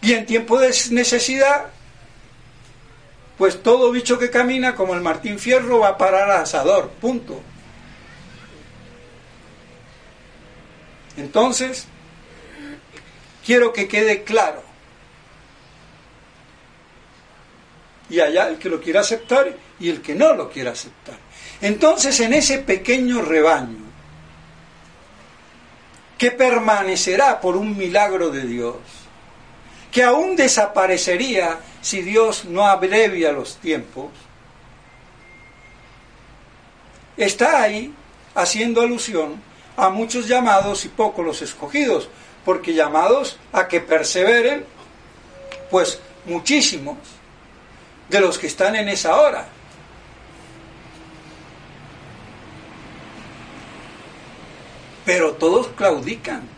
Y 0.03 0.13
en 0.15 0.27
tiempo 0.27 0.59
de 0.59 0.75
necesidad, 0.91 1.67
pues 3.39 3.63
todo 3.63 3.93
bicho 3.93 4.19
que 4.19 4.31
camina 4.31 4.75
como 4.75 4.95
el 4.95 5.01
Martín 5.01 5.39
Fierro 5.39 5.79
va 5.79 5.89
a 5.89 5.99
parar 5.99 6.31
al 6.31 6.43
asador, 6.43 6.91
punto. 7.01 7.41
Entonces, 11.17 11.87
quiero 13.45 13.73
que 13.73 13.87
quede 13.87 14.25
claro. 14.25 14.63
Y 18.11 18.21
allá 18.21 18.49
el 18.49 18.59
que 18.59 18.69
lo 18.69 18.81
quiera 18.81 19.01
aceptar 19.01 19.57
y 19.79 19.89
el 19.89 20.03
que 20.03 20.15
no 20.15 20.35
lo 20.35 20.51
quiera 20.51 20.73
aceptar. 20.73 21.17
Entonces, 21.61 22.19
en 22.21 22.35
ese 22.35 22.59
pequeño 22.59 23.23
rebaño, 23.23 23.79
que 26.19 26.31
permanecerá 26.33 27.41
por 27.41 27.57
un 27.57 27.77
milagro 27.77 28.31
de 28.31 28.43
Dios, 28.47 28.77
que 29.93 30.03
aún 30.03 30.35
desaparecería 30.35 31.61
si 31.83 32.01
Dios 32.01 32.47
no 32.47 32.67
abrevia 32.67 33.31
los 33.31 33.59
tiempos, 33.59 34.11
está 37.17 37.63
ahí 37.63 37.95
haciendo 38.35 38.81
alusión 38.81 39.41
a 39.77 39.91
muchos 39.91 40.27
llamados 40.27 40.87
y 40.87 40.89
pocos 40.89 41.25
los 41.25 41.43
escogidos, 41.43 42.09
porque 42.43 42.73
llamados 42.73 43.39
a 43.53 43.69
que 43.69 43.81
perseveren, 43.81 44.65
pues 45.71 46.01
muchísimos 46.25 46.97
de 48.09 48.21
los 48.21 48.39
que 48.39 48.47
están 48.47 48.75
en 48.77 48.89
esa 48.89 49.21
hora. 49.21 49.47
Pero 55.05 55.33
todos 55.33 55.69
claudican. 55.69 56.52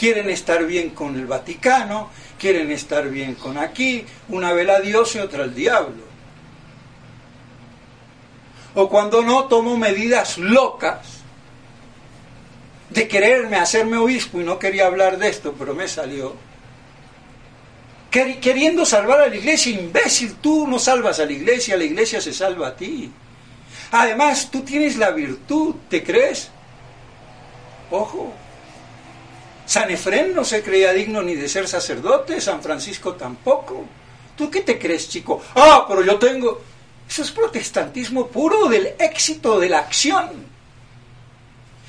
Quieren 0.00 0.30
estar 0.30 0.64
bien 0.64 0.90
con 0.90 1.14
el 1.14 1.26
Vaticano, 1.26 2.08
quieren 2.38 2.70
estar 2.70 3.10
bien 3.10 3.34
con 3.34 3.58
aquí, 3.58 4.02
una 4.30 4.50
vela 4.54 4.76
a 4.76 4.80
Dios 4.80 5.14
y 5.14 5.18
otra 5.18 5.44
al 5.44 5.54
diablo. 5.54 6.04
O 8.76 8.88
cuando 8.88 9.20
no 9.20 9.44
tomo 9.44 9.76
medidas 9.76 10.38
locas 10.38 11.18
de 12.88 13.06
quererme 13.06 13.58
hacerme 13.58 13.98
obispo 13.98 14.40
y 14.40 14.44
no 14.44 14.58
quería 14.58 14.86
hablar 14.86 15.18
de 15.18 15.28
esto, 15.28 15.54
pero 15.58 15.74
me 15.74 15.86
salió. 15.86 16.34
Queriendo 18.10 18.86
salvar 18.86 19.20
a 19.20 19.28
la 19.28 19.36
iglesia, 19.36 19.78
imbécil, 19.78 20.36
tú 20.36 20.66
no 20.66 20.78
salvas 20.78 21.20
a 21.20 21.26
la 21.26 21.32
iglesia, 21.32 21.76
la 21.76 21.84
iglesia 21.84 22.22
se 22.22 22.32
salva 22.32 22.68
a 22.68 22.74
ti. 22.74 23.12
Además, 23.90 24.50
tú 24.50 24.62
tienes 24.62 24.96
la 24.96 25.10
virtud, 25.10 25.74
¿te 25.90 26.02
crees? 26.02 26.48
Ojo, 27.90 28.32
San 29.70 29.88
Efrén 29.88 30.34
no 30.34 30.44
se 30.44 30.64
creía 30.64 30.92
digno 30.92 31.22
ni 31.22 31.36
de 31.36 31.48
ser 31.48 31.68
sacerdote, 31.68 32.40
San 32.40 32.60
Francisco 32.60 33.14
tampoco. 33.14 33.84
¿Tú 34.36 34.50
qué 34.50 34.62
te 34.62 34.76
crees, 34.76 35.08
chico? 35.08 35.40
Ah, 35.54 35.84
pero 35.86 36.02
yo 36.02 36.18
tengo... 36.18 36.60
Eso 37.08 37.22
es 37.22 37.30
protestantismo 37.30 38.26
puro 38.26 38.66
del 38.66 38.94
éxito 38.98 39.60
de 39.60 39.68
la 39.68 39.78
acción. 39.78 40.28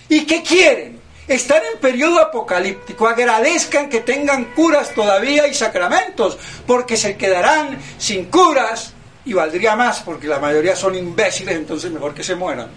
¿Y 0.10 0.28
qué 0.28 0.44
quieren? 0.44 1.00
Están 1.28 1.64
en 1.74 1.80
periodo 1.80 2.22
apocalíptico. 2.22 3.08
Agradezcan 3.08 3.90
que 3.90 4.02
tengan 4.02 4.54
curas 4.54 4.94
todavía 4.94 5.48
y 5.48 5.56
sacramentos, 5.56 6.38
porque 6.68 6.96
se 6.96 7.18
quedarán 7.18 7.80
sin 7.98 8.26
curas 8.26 8.94
y 9.26 9.34
valdría 9.34 9.76
más, 9.76 10.02
porque 10.02 10.28
la 10.28 10.38
mayoría 10.38 10.76
son 10.76 10.94
imbéciles, 10.94 11.56
entonces 11.56 11.90
mejor 11.90 12.14
que 12.14 12.24
se 12.24 12.36
mueran. 12.36 12.70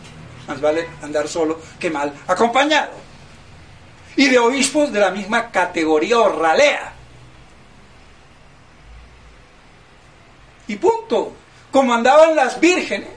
Más 0.48 0.62
vale 0.62 0.88
andar 1.02 1.28
solo 1.28 1.60
que 1.78 1.90
mal 1.90 2.10
acompañado. 2.26 3.03
Y 4.16 4.29
de 4.29 4.38
obispos 4.38 4.92
de 4.92 5.00
la 5.00 5.11
misma 5.11 5.50
categoría 5.50 6.18
o 6.18 6.40
ralea. 6.40 6.92
Y 10.66 10.77
punto 10.77 11.33
como 11.70 11.92
andaban 11.92 12.37
las 12.37 12.61
vírgenes 12.61 13.09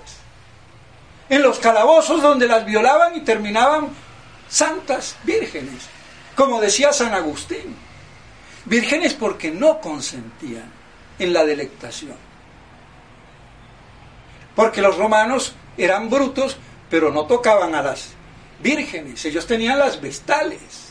en 1.30 1.42
los 1.42 1.60
calabozos 1.60 2.22
donde 2.22 2.48
las 2.48 2.66
violaban 2.66 3.16
y 3.16 3.22
terminaban 3.22 3.90
santas 4.50 5.16
vírgenes, 5.24 5.84
como 6.36 6.60
decía 6.60 6.94
San 6.94 7.14
Agustín. 7.14 7.76
Vírgenes 8.66 9.14
porque 9.14 9.52
no 9.52 9.80
consentían 9.80 10.72
en 11.20 11.34
la 11.34 11.46
delectación. 11.46 12.18
Porque 14.56 14.82
los 14.82 14.98
romanos 14.98 15.54
eran 15.78 16.10
brutos, 16.10 16.58
pero 16.90 17.12
no 17.12 17.26
tocaban 17.26 17.76
a 17.76 17.82
las 17.82 18.10
vírgenes, 18.62 19.24
ellos 19.26 19.46
tenían 19.46 19.80
las 19.80 20.02
vestales. 20.02 20.87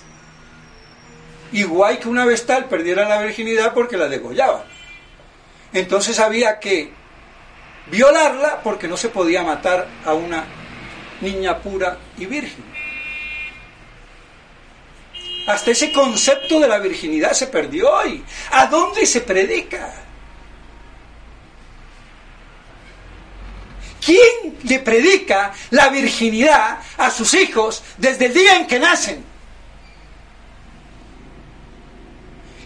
Igual 1.53 1.99
que 1.99 2.09
una 2.09 2.25
vestal 2.25 2.67
perdiera 2.67 3.09
la 3.09 3.23
virginidad 3.23 3.73
porque 3.73 3.97
la 3.97 4.09
degollaban. 4.09 4.65
Entonces 5.73 6.19
había 6.19 6.59
que 6.59 6.91
violarla 7.91 8.63
porque 8.63 8.89
no 8.89 8.97
se 8.97 9.09
podía 9.09 9.43
matar 9.43 9.87
a 10.05 10.15
una 10.15 10.45
niña 11.21 11.59
pura 11.59 11.99
y 12.19 12.27
virgen. 12.27 12.65
Hasta 15.47 15.71
ese 15.71 15.93
concepto 15.93 16.59
de 16.59 16.67
la 16.67 16.79
virginidad 16.79 17.33
se 17.33 17.47
perdió 17.47 17.93
hoy. 17.93 18.25
¿A 18.51 18.67
dónde 18.67 19.07
se 19.07 19.21
predica? 19.21 19.95
¿Quién 24.05 24.59
le 24.65 24.81
predica 24.81 25.53
la 25.71 25.89
virginidad 25.89 26.79
a 26.97 27.11
sus 27.11 27.35
hijos 27.35 27.83
desde 27.97 28.27
el 28.27 28.35
día 28.35 28.57
en 28.57 28.67
que 28.67 28.79
nacen? 28.79 29.36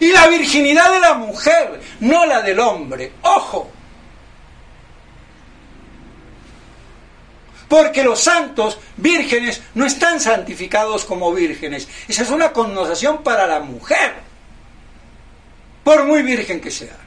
Y 0.01 0.11
la 0.11 0.27
virginidad 0.27 0.91
de 0.91 0.99
la 0.99 1.13
mujer, 1.13 1.79
no 1.99 2.25
la 2.25 2.41
del 2.41 2.59
hombre. 2.59 3.13
Ojo. 3.21 3.71
porque 7.67 8.03
los 8.03 8.19
santos 8.19 8.77
vírgenes 8.97 9.61
no 9.75 9.85
están 9.85 10.19
santificados 10.19 11.05
como 11.05 11.33
vírgenes. 11.33 11.87
Esa 12.05 12.23
es 12.23 12.29
una 12.29 12.51
connotación 12.51 13.23
para 13.23 13.47
la 13.47 13.61
mujer, 13.61 14.15
por 15.81 16.03
muy 16.03 16.21
virgen 16.21 16.59
que 16.59 16.69
sea. 16.69 16.97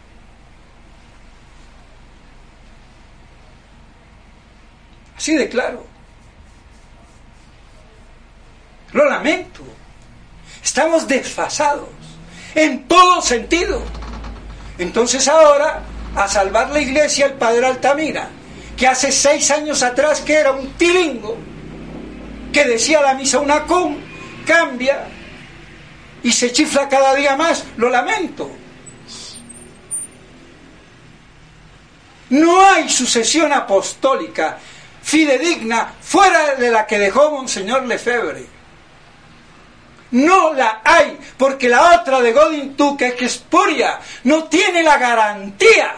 Así 5.19 5.37
de 5.37 5.51
claro. 5.51 5.85
Lo 8.93 9.05
lamento. 9.05 9.61
Estamos 10.63 11.07
desfasados 11.07 12.04
en 12.55 12.87
todo 12.87 13.21
sentido. 13.23 13.83
Entonces 14.79 15.27
ahora, 15.29 15.83
a 16.17 16.29
salvar 16.29 16.71
la 16.71 16.81
iglesia, 16.81 17.27
el 17.27 17.35
padre 17.35 17.67
Altamira, 17.67 18.29
que 18.77 18.87
hace 18.87 19.13
seis 19.13 19.51
años 19.51 19.83
atrás 19.83 20.21
que 20.21 20.35
era 20.35 20.53
un 20.53 20.73
tilingo, 20.75 21.37
que 22.53 22.65
decía 22.65 23.01
la 23.01 23.15
misa 23.15 23.39
una 23.39 23.65
con, 23.65 23.97
cambia 24.47 25.09
y 26.23 26.33
se 26.33 26.53
chifla 26.53 26.89
cada 26.89 27.15
día 27.15 27.37
más, 27.37 27.65
lo 27.77 27.91
lamento. 27.91 28.51
No 32.31 32.65
hay 32.67 32.89
sucesión 32.89 33.53
apostólica 33.53 34.59
fidedigna 35.03 35.95
fuera 36.01 36.55
de 36.55 36.71
la 36.71 36.87
que 36.87 36.99
dejó 36.99 37.31
Monseñor 37.31 37.85
Lefebvre. 37.85 38.54
No 40.15 40.55
la 40.55 40.81
hay, 40.85 41.19
porque 41.37 41.69
la 41.69 42.01
otra 42.01 42.21
de 42.21 42.33
Godin 42.33 42.77
que 42.97 43.09
es 43.09 43.15
que 43.15 43.25
es 43.25 43.39
puria, 43.39 43.99
no 44.23 44.45
tiene 44.45 44.81
la 44.81 44.97
garantía. 44.97 45.93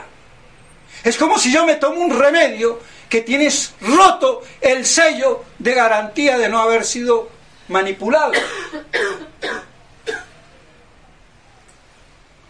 Es 1.04 1.18
como 1.18 1.38
si 1.38 1.52
yo 1.52 1.66
me 1.66 1.74
tomo 1.74 2.00
un 2.00 2.18
remedio 2.18 2.80
que 3.10 3.20
tienes 3.20 3.74
roto 3.82 4.42
el 4.62 4.86
sello 4.86 5.44
de 5.58 5.74
garantía 5.74 6.38
de 6.38 6.48
no 6.48 6.60
haber 6.60 6.86
sido 6.86 7.28
manipulado. 7.68 8.32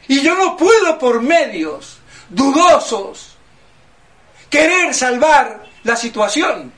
Y 0.07 0.23
yo 0.23 0.37
no 0.37 0.57
puedo 0.57 1.01
por 1.01 1.21
medios 1.21 1.99
dudosos 2.29 3.37
querer 4.49 4.95
salvar 4.95 5.67
la 5.83 5.97
situación. 5.97 6.76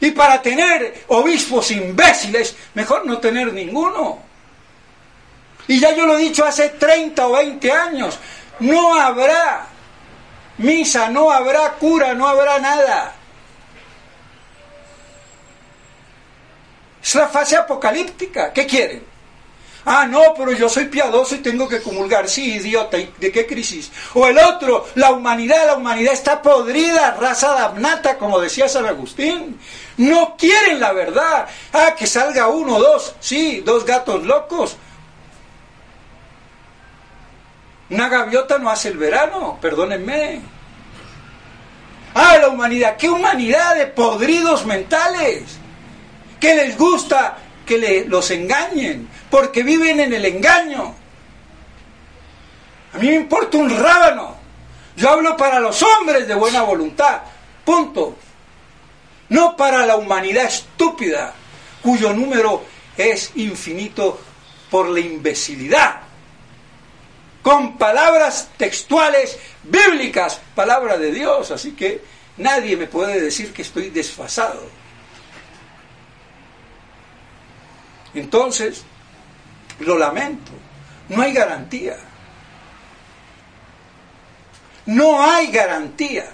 Y 0.00 0.10
para 0.12 0.40
tener 0.40 1.04
obispos 1.08 1.70
imbéciles, 1.70 2.54
mejor 2.74 3.04
no 3.04 3.18
tener 3.18 3.52
ninguno. 3.52 4.20
Y 5.66 5.80
ya 5.80 5.94
yo 5.94 6.06
lo 6.06 6.16
he 6.16 6.22
dicho 6.22 6.44
hace 6.44 6.70
30 6.70 7.26
o 7.26 7.32
20 7.32 7.72
años, 7.72 8.18
no 8.60 8.98
habrá 8.98 9.66
misa, 10.58 11.08
no 11.10 11.30
habrá 11.30 11.72
cura, 11.72 12.14
no 12.14 12.26
habrá 12.26 12.58
nada. 12.58 13.14
Es 17.02 17.14
la 17.14 17.28
fase 17.28 17.56
apocalíptica. 17.56 18.52
¿Qué 18.52 18.66
quieren? 18.66 19.17
Ah, 19.84 20.06
no, 20.06 20.34
pero 20.36 20.52
yo 20.52 20.68
soy 20.68 20.86
piadoso 20.86 21.34
y 21.34 21.38
tengo 21.38 21.68
que 21.68 21.80
comulgar. 21.80 22.28
Sí, 22.28 22.54
idiota, 22.54 22.98
¿y 22.98 23.12
de 23.18 23.32
qué 23.32 23.46
crisis? 23.46 23.90
O 24.14 24.26
el 24.26 24.38
otro, 24.38 24.86
la 24.96 25.12
humanidad, 25.12 25.66
la 25.66 25.76
humanidad 25.76 26.12
está 26.12 26.42
podrida, 26.42 27.12
raza 27.12 27.52
damnata, 27.54 28.18
como 28.18 28.40
decía 28.40 28.68
San 28.68 28.86
Agustín. 28.86 29.58
No 29.96 30.36
quieren 30.36 30.80
la 30.80 30.92
verdad. 30.92 31.48
Ah, 31.72 31.94
que 31.96 32.06
salga 32.06 32.48
uno, 32.48 32.78
dos, 32.78 33.14
sí, 33.20 33.62
dos 33.64 33.84
gatos 33.84 34.24
locos. 34.24 34.76
Una 37.90 38.08
gaviota 38.08 38.58
no 38.58 38.70
hace 38.70 38.88
el 38.88 38.98
verano, 38.98 39.58
perdónenme. 39.60 40.42
Ah, 42.14 42.36
la 42.38 42.48
humanidad, 42.48 42.96
qué 42.96 43.08
humanidad 43.08 43.76
de 43.76 43.86
podridos 43.86 44.66
mentales. 44.66 45.58
Que 46.38 46.54
les 46.54 46.76
gusta 46.76 47.38
que 47.68 47.76
le, 47.76 48.06
los 48.06 48.30
engañen, 48.30 49.06
porque 49.30 49.62
viven 49.62 50.00
en 50.00 50.14
el 50.14 50.24
engaño. 50.24 50.94
A 52.94 52.98
mí 52.98 53.08
me 53.08 53.16
importa 53.16 53.58
un 53.58 53.68
rábano. 53.68 54.36
Yo 54.96 55.10
hablo 55.10 55.36
para 55.36 55.60
los 55.60 55.82
hombres 55.82 56.26
de 56.26 56.34
buena 56.34 56.62
voluntad. 56.62 57.20
Punto. 57.66 58.16
No 59.28 59.54
para 59.54 59.84
la 59.84 59.96
humanidad 59.96 60.46
estúpida, 60.46 61.34
cuyo 61.82 62.14
número 62.14 62.64
es 62.96 63.32
infinito 63.34 64.18
por 64.70 64.88
la 64.88 65.00
imbecilidad. 65.00 66.00
Con 67.42 67.76
palabras 67.76 68.48
textuales 68.56 69.38
bíblicas, 69.62 70.40
palabra 70.54 70.96
de 70.96 71.12
Dios. 71.12 71.50
Así 71.50 71.72
que 71.72 72.00
nadie 72.38 72.78
me 72.78 72.86
puede 72.86 73.20
decir 73.20 73.52
que 73.52 73.60
estoy 73.60 73.90
desfasado. 73.90 74.77
Entonces, 78.14 78.84
lo 79.80 79.98
lamento, 79.98 80.52
no 81.08 81.22
hay 81.22 81.32
garantía. 81.32 81.96
No 84.86 85.22
hay 85.22 85.48
garantía. 85.48 86.30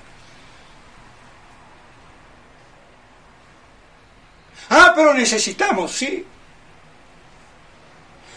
Ah, 4.70 4.92
pero 4.94 5.12
necesitamos, 5.12 5.92
sí. 5.92 6.24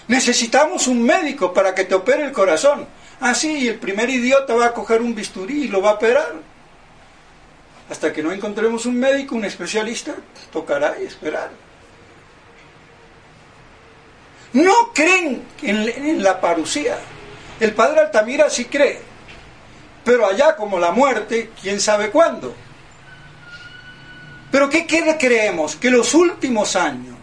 Necesitamos 0.07 0.87
un 0.87 1.03
médico 1.03 1.53
para 1.53 1.75
que 1.75 1.85
te 1.85 1.95
opere 1.95 2.23
el 2.23 2.31
corazón. 2.31 2.87
Ah, 3.19 3.33
sí, 3.33 3.59
y 3.59 3.67
el 3.67 3.79
primer 3.79 4.09
idiota 4.09 4.53
va 4.53 4.67
a 4.67 4.73
coger 4.73 5.01
un 5.01 5.13
bisturí 5.13 5.63
y 5.63 5.67
lo 5.67 5.81
va 5.81 5.91
a 5.91 5.93
operar. 5.93 6.33
Hasta 7.89 8.11
que 8.11 8.23
no 8.23 8.31
encontremos 8.31 8.85
un 8.85 8.99
médico, 8.99 9.35
un 9.35 9.45
especialista, 9.45 10.15
tocará 10.51 10.99
y 10.99 11.05
esperar. 11.05 11.49
No 14.57 14.91
creen 14.91 15.43
en, 15.61 16.23
la 16.23 16.41
parucía. 16.41 16.97
El 17.59 17.75
padre 17.75 17.99
Altamira 17.99 18.49
sí 18.49 18.65
cree, 18.65 18.99
pero 20.03 20.25
allá 20.25 20.55
como 20.55 20.79
la 20.79 20.89
muerte, 20.89 21.51
quién 21.61 21.79
sabe 21.79 22.09
cuándo. 22.09 22.55
Pero 24.51 24.67
¿qué, 24.67 24.87
qué 24.87 25.15
creemos? 25.19 25.75
Que 25.75 25.91
los 25.91 26.15
últimos 26.15 26.75
años 26.75 27.15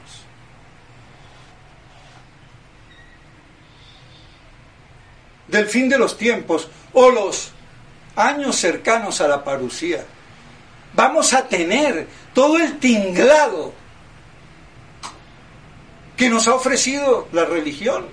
del 5.49 5.67
fin 5.67 5.89
de 5.89 5.99
los 5.99 6.17
tiempos 6.17 6.69
o 6.93 7.11
los 7.11 7.51
años 8.15 8.55
cercanos 8.55 9.21
a 9.21 9.27
la 9.27 9.43
parucía, 9.43 10.05
vamos 10.93 11.33
a 11.33 11.49
tener 11.49 12.07
todo 12.33 12.59
el 12.59 12.79
tinglado 12.79 13.73
que 16.17 16.29
nos 16.29 16.47
ha 16.49 16.55
ofrecido 16.55 17.29
la 17.33 17.45
religión. 17.45 18.07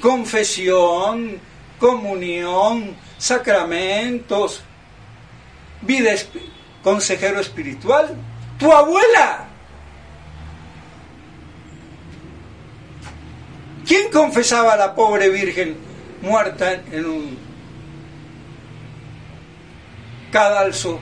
Confesión, 0.00 1.38
comunión, 1.78 2.96
sacramentos, 3.18 4.62
vida, 5.82 6.12
consejero 6.82 7.40
espiritual. 7.40 8.16
Tu 8.58 8.72
abuela. 8.72 9.48
¿Quién 13.86 14.10
confesaba 14.10 14.74
a 14.74 14.76
la 14.76 14.94
pobre 14.94 15.28
Virgen 15.28 15.76
muerta 16.20 16.72
en 16.72 17.04
un 17.04 17.38
cadalso? 20.30 21.00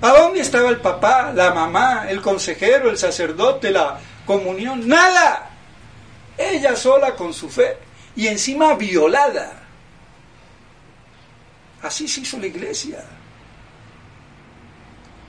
¿A 0.00 0.08
dónde 0.08 0.40
estaba 0.40 0.68
el 0.68 0.78
papá, 0.78 1.32
la 1.34 1.54
mamá, 1.54 2.06
el 2.08 2.20
consejero, 2.20 2.90
el 2.90 2.98
sacerdote, 2.98 3.70
la 3.70 3.98
comunión, 4.26 4.86
nada. 4.86 5.50
Ella 6.36 6.74
sola 6.74 7.14
con 7.14 7.32
su 7.32 7.48
fe 7.48 7.76
y 8.16 8.26
encima 8.26 8.74
violada. 8.74 9.62
Así 11.82 12.08
se 12.08 12.20
hizo 12.20 12.38
la 12.38 12.46
iglesia. 12.46 13.04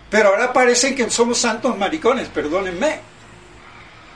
Pero 0.09 0.29
ahora 0.29 0.53
parecen 0.53 0.95
que 0.95 1.09
somos 1.09 1.37
santos 1.37 1.77
maricones, 1.77 2.29
perdónenme. 2.29 2.99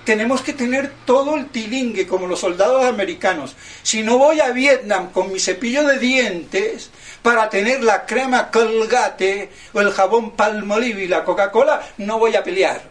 Tenemos 0.06 0.42
que 0.42 0.54
tener 0.54 0.94
todo 1.06 1.36
el 1.36 1.48
tilingue 1.50 2.08
como 2.08 2.26
los 2.26 2.40
soldados 2.40 2.86
americanos. 2.86 3.56
Si 3.84 4.02
no 4.02 4.18
voy 4.18 4.40
a 4.40 4.52
Vietnam 4.52 5.12
con 5.12 5.32
mi 5.32 5.40
cepillo 5.40 5.84
de 5.84 6.00
dientes 6.00 6.90
para 7.22 7.50
tener 7.50 7.84
la 7.84 8.06
crema 8.06 8.50
colgate 8.50 9.52
o 9.74 9.82
el 9.82 9.92
jabón 9.92 10.32
palmolive 10.32 11.04
y 11.04 11.08
la 11.08 11.24
Coca-Cola, 11.24 11.82
no 11.98 12.18
voy 12.18 12.36
a 12.36 12.44
pelear. 12.44 12.82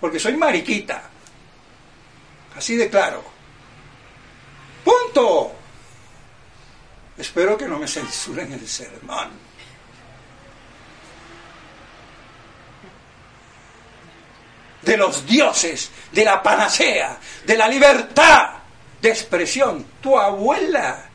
Porque 0.00 0.20
soy 0.20 0.36
mariquita. 0.36 1.10
Así 2.56 2.76
de 2.76 2.88
claro. 2.88 3.22
Punto. 4.84 5.52
Espero 7.18 7.56
que 7.56 7.66
no 7.66 7.78
me 7.78 7.86
censuren 7.86 8.52
el 8.52 8.66
sermón. 8.66 9.30
De 14.82 14.96
los 14.96 15.26
dioses, 15.26 15.90
de 16.12 16.24
la 16.24 16.42
panacea, 16.42 17.18
de 17.44 17.56
la 17.56 17.68
libertad 17.68 18.50
de 19.02 19.08
expresión. 19.08 19.84
Tu 20.00 20.16
abuela. 20.18 21.10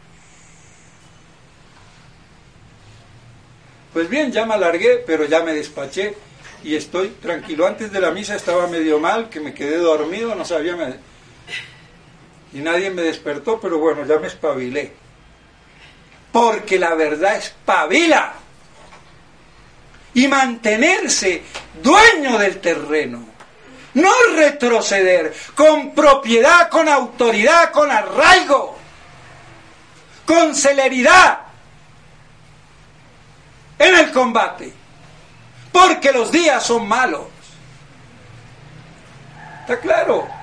Pues 3.93 4.09
bien, 4.09 4.31
ya 4.31 4.45
me 4.45 4.53
alargué, 4.53 4.97
pero 5.05 5.25
ya 5.25 5.41
me 5.43 5.53
despaché 5.53 6.15
y 6.63 6.75
estoy 6.75 7.09
tranquilo. 7.21 7.65
Antes 7.65 7.91
de 7.91 7.99
la 7.99 8.11
misa 8.11 8.35
estaba 8.35 8.67
medio 8.67 8.99
mal, 8.99 9.29
que 9.29 9.39
me 9.39 9.53
quedé 9.53 9.77
dormido, 9.77 10.35
no 10.35 10.45
sabía 10.45 10.75
y 12.53 12.59
nadie 12.59 12.89
me 12.89 13.01
despertó, 13.01 13.59
pero 13.59 13.79
bueno, 13.79 14.05
ya 14.05 14.19
me 14.19 14.27
espabilé. 14.27 14.93
Porque 16.31 16.77
la 16.77 16.93
verdad 16.95 17.37
espabila. 17.37 18.33
Y 20.13 20.27
mantenerse 20.27 21.43
dueño 21.81 22.37
del 22.37 22.59
terreno. 22.59 23.25
No 23.93 24.11
retroceder 24.35 25.33
con 25.55 25.93
propiedad, 25.93 26.69
con 26.69 26.87
autoridad, 26.89 27.71
con 27.71 27.91
arraigo, 27.91 28.77
con 30.25 30.55
celeridad 30.55 31.39
en 33.79 33.95
el 33.95 34.11
combate. 34.11 34.73
Porque 35.71 36.11
los 36.11 36.31
días 36.31 36.65
son 36.65 36.87
malos. 36.87 37.27
¿Está 39.61 39.79
claro? 39.79 40.40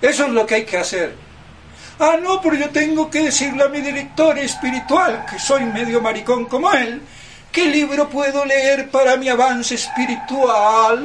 Eso 0.00 0.26
es 0.26 0.30
lo 0.30 0.46
que 0.46 0.56
hay 0.56 0.64
que 0.64 0.78
hacer. 0.78 1.14
Ah, 1.98 2.16
no, 2.22 2.40
pero 2.40 2.54
yo 2.54 2.70
tengo 2.70 3.10
que 3.10 3.22
decirle 3.22 3.64
a 3.64 3.68
mi 3.68 3.80
director 3.80 4.38
espiritual, 4.38 5.26
que 5.28 5.38
soy 5.38 5.64
medio 5.64 6.00
maricón 6.00 6.44
como 6.44 6.72
él, 6.72 7.02
¿qué 7.50 7.64
libro 7.64 8.08
puedo 8.08 8.44
leer 8.44 8.88
para 8.90 9.16
mi 9.16 9.28
avance 9.28 9.74
espiritual? 9.74 11.04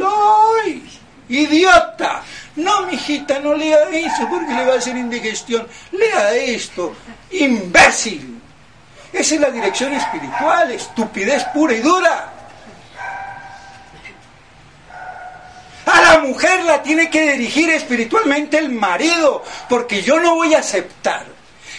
¡Ay! 0.64 0.84
¡Idiota! 1.30 2.22
No, 2.56 2.86
mijita, 2.86 3.40
no 3.40 3.56
lea 3.56 3.90
eso 3.90 4.28
porque 4.30 4.54
le 4.54 4.66
va 4.66 4.74
a 4.74 4.78
hacer 4.78 4.96
indigestión. 4.96 5.68
Lea 5.92 6.36
esto. 6.36 6.96
¡Imbécil! 7.32 8.40
Esa 9.12 9.36
es 9.36 9.42
la 9.42 9.50
dirección 9.50 9.94
espiritual, 9.94 10.72
estupidez 10.72 11.44
pura 11.46 11.74
y 11.74 11.80
dura. 11.80 12.34
A 15.86 16.02
mujer 16.20 16.64
la 16.64 16.82
tiene 16.82 17.10
que 17.10 17.34
dirigir 17.34 17.70
espiritualmente 17.70 18.58
el 18.58 18.70
marido, 18.70 19.44
porque 19.70 20.02
yo 20.02 20.20
no 20.20 20.36
voy 20.36 20.54
a 20.54 20.60
aceptar 20.60 21.26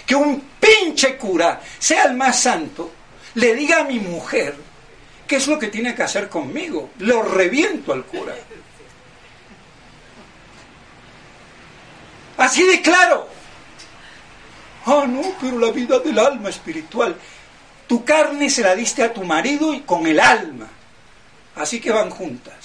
que 0.06 0.14
un 0.14 0.40
pinche 0.60 1.16
cura, 1.16 1.60
sea 1.78 2.04
el 2.04 2.14
más 2.14 2.38
santo, 2.38 2.92
le 3.34 3.54
diga 3.54 3.80
a 3.80 3.84
mi 3.84 3.98
mujer 3.98 4.54
qué 5.26 5.36
es 5.36 5.46
lo 5.46 5.58
que 5.58 5.68
tiene 5.68 5.94
que 5.94 6.02
hacer 6.02 6.28
conmigo. 6.28 6.90
Lo 6.98 7.22
reviento 7.22 7.92
al 7.92 8.04
cura. 8.04 8.34
Así 12.36 12.66
de 12.66 12.80
claro. 12.82 13.28
Ah, 14.86 15.06
no, 15.08 15.22
pero 15.40 15.58
la 15.58 15.70
vida 15.70 15.98
del 15.98 16.18
alma 16.18 16.50
espiritual. 16.50 17.16
Tu 17.86 18.04
carne 18.04 18.50
se 18.50 18.62
la 18.62 18.74
diste 18.74 19.02
a 19.02 19.12
tu 19.12 19.24
marido 19.24 19.72
y 19.72 19.80
con 19.80 20.06
el 20.06 20.20
alma. 20.20 20.68
Así 21.56 21.80
que 21.80 21.90
van 21.90 22.10
juntas. 22.10 22.63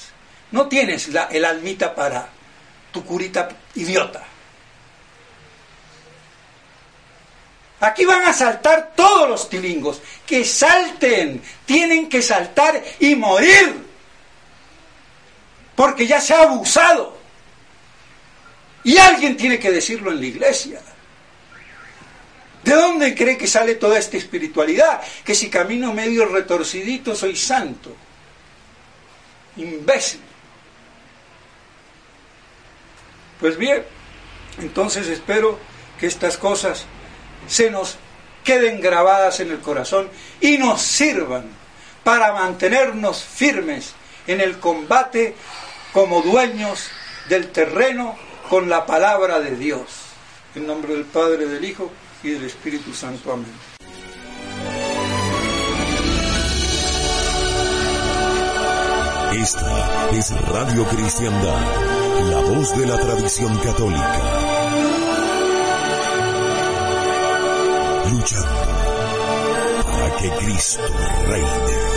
No 0.52 0.68
tienes 0.68 1.10
la, 1.10 1.26
el 1.26 1.46
almita 1.46 1.94
para 1.94 2.30
tu 2.92 3.04
curita 3.06 3.50
idiota. 3.76 4.24
Aquí 7.82 8.04
van 8.04 8.26
a 8.26 8.34
saltar 8.34 8.92
todos 8.96 9.30
los 9.30 9.50
tilingos. 9.50 10.02
Que 10.26 10.44
salten. 10.44 11.42
Tienen 11.66 12.10
que 12.10 12.22
saltar 12.22 12.84
y 13.00 13.16
morir. 13.16 13.86
Porque 15.76 16.06
ya 16.06 16.20
se 16.20 16.34
ha 16.34 16.44
abusado. 16.44 17.18
Y 18.84 18.98
alguien 18.98 19.38
tiene 19.38 19.60
que 19.60 19.72
decirlo 19.72 20.12
en 20.12 20.20
la 20.20 20.26
iglesia. 20.26 20.82
¿De 22.64 22.74
dónde 22.74 23.16
cree 23.16 23.38
que 23.38 23.48
sale 23.48 23.76
toda 23.76 23.98
esta 23.98 24.18
espiritualidad? 24.18 25.02
Que 25.24 25.34
si 25.34 25.50
camino 25.50 25.94
medio 25.94 26.26
retorcidito 26.26 27.16
soy 27.16 27.36
santo. 27.36 27.96
Imbécil. 29.56 30.29
Pues 33.40 33.58
bien, 33.58 33.84
entonces 34.60 35.08
espero 35.08 35.58
que 36.00 36.08
estas 36.08 36.38
cosas 36.38 36.86
se 37.48 37.72
nos 37.72 37.98
queden 38.44 38.82
grabadas 38.82 39.40
en 39.40 39.52
el 39.52 39.60
corazón 39.60 40.10
y 40.42 40.58
nos 40.58 40.82
sirvan 40.82 41.46
para 42.04 42.34
mantenernos 42.34 43.24
firmes 43.24 43.94
en 44.28 44.42
el 44.42 44.60
combate 44.60 45.36
como 45.94 46.22
dueños 46.22 46.90
del 47.30 47.50
terreno 47.50 48.16
con 48.50 48.70
la 48.70 48.86
palabra 48.86 49.40
de 49.40 49.56
Dios. 49.56 49.88
En 50.56 50.66
nombre 50.66 50.94
del 50.94 51.06
Padre, 51.06 51.46
del 51.46 51.64
Hijo 51.64 51.92
y 52.24 52.32
del 52.32 52.46
Espíritu 52.46 52.94
Santo. 52.94 53.32
Amén. 53.32 53.70
Esta 59.34 60.10
es 60.12 60.32
Radio 60.50 60.86
Cristiandad, 60.86 61.62
voz 62.50 62.76
de 62.78 62.86
la 62.88 62.98
tradición 62.98 63.58
católica. 63.60 64.22
Luchando 68.12 68.62
para 69.92 70.16
que 70.18 70.30
Cristo 70.32 70.84
reine. 71.28 71.89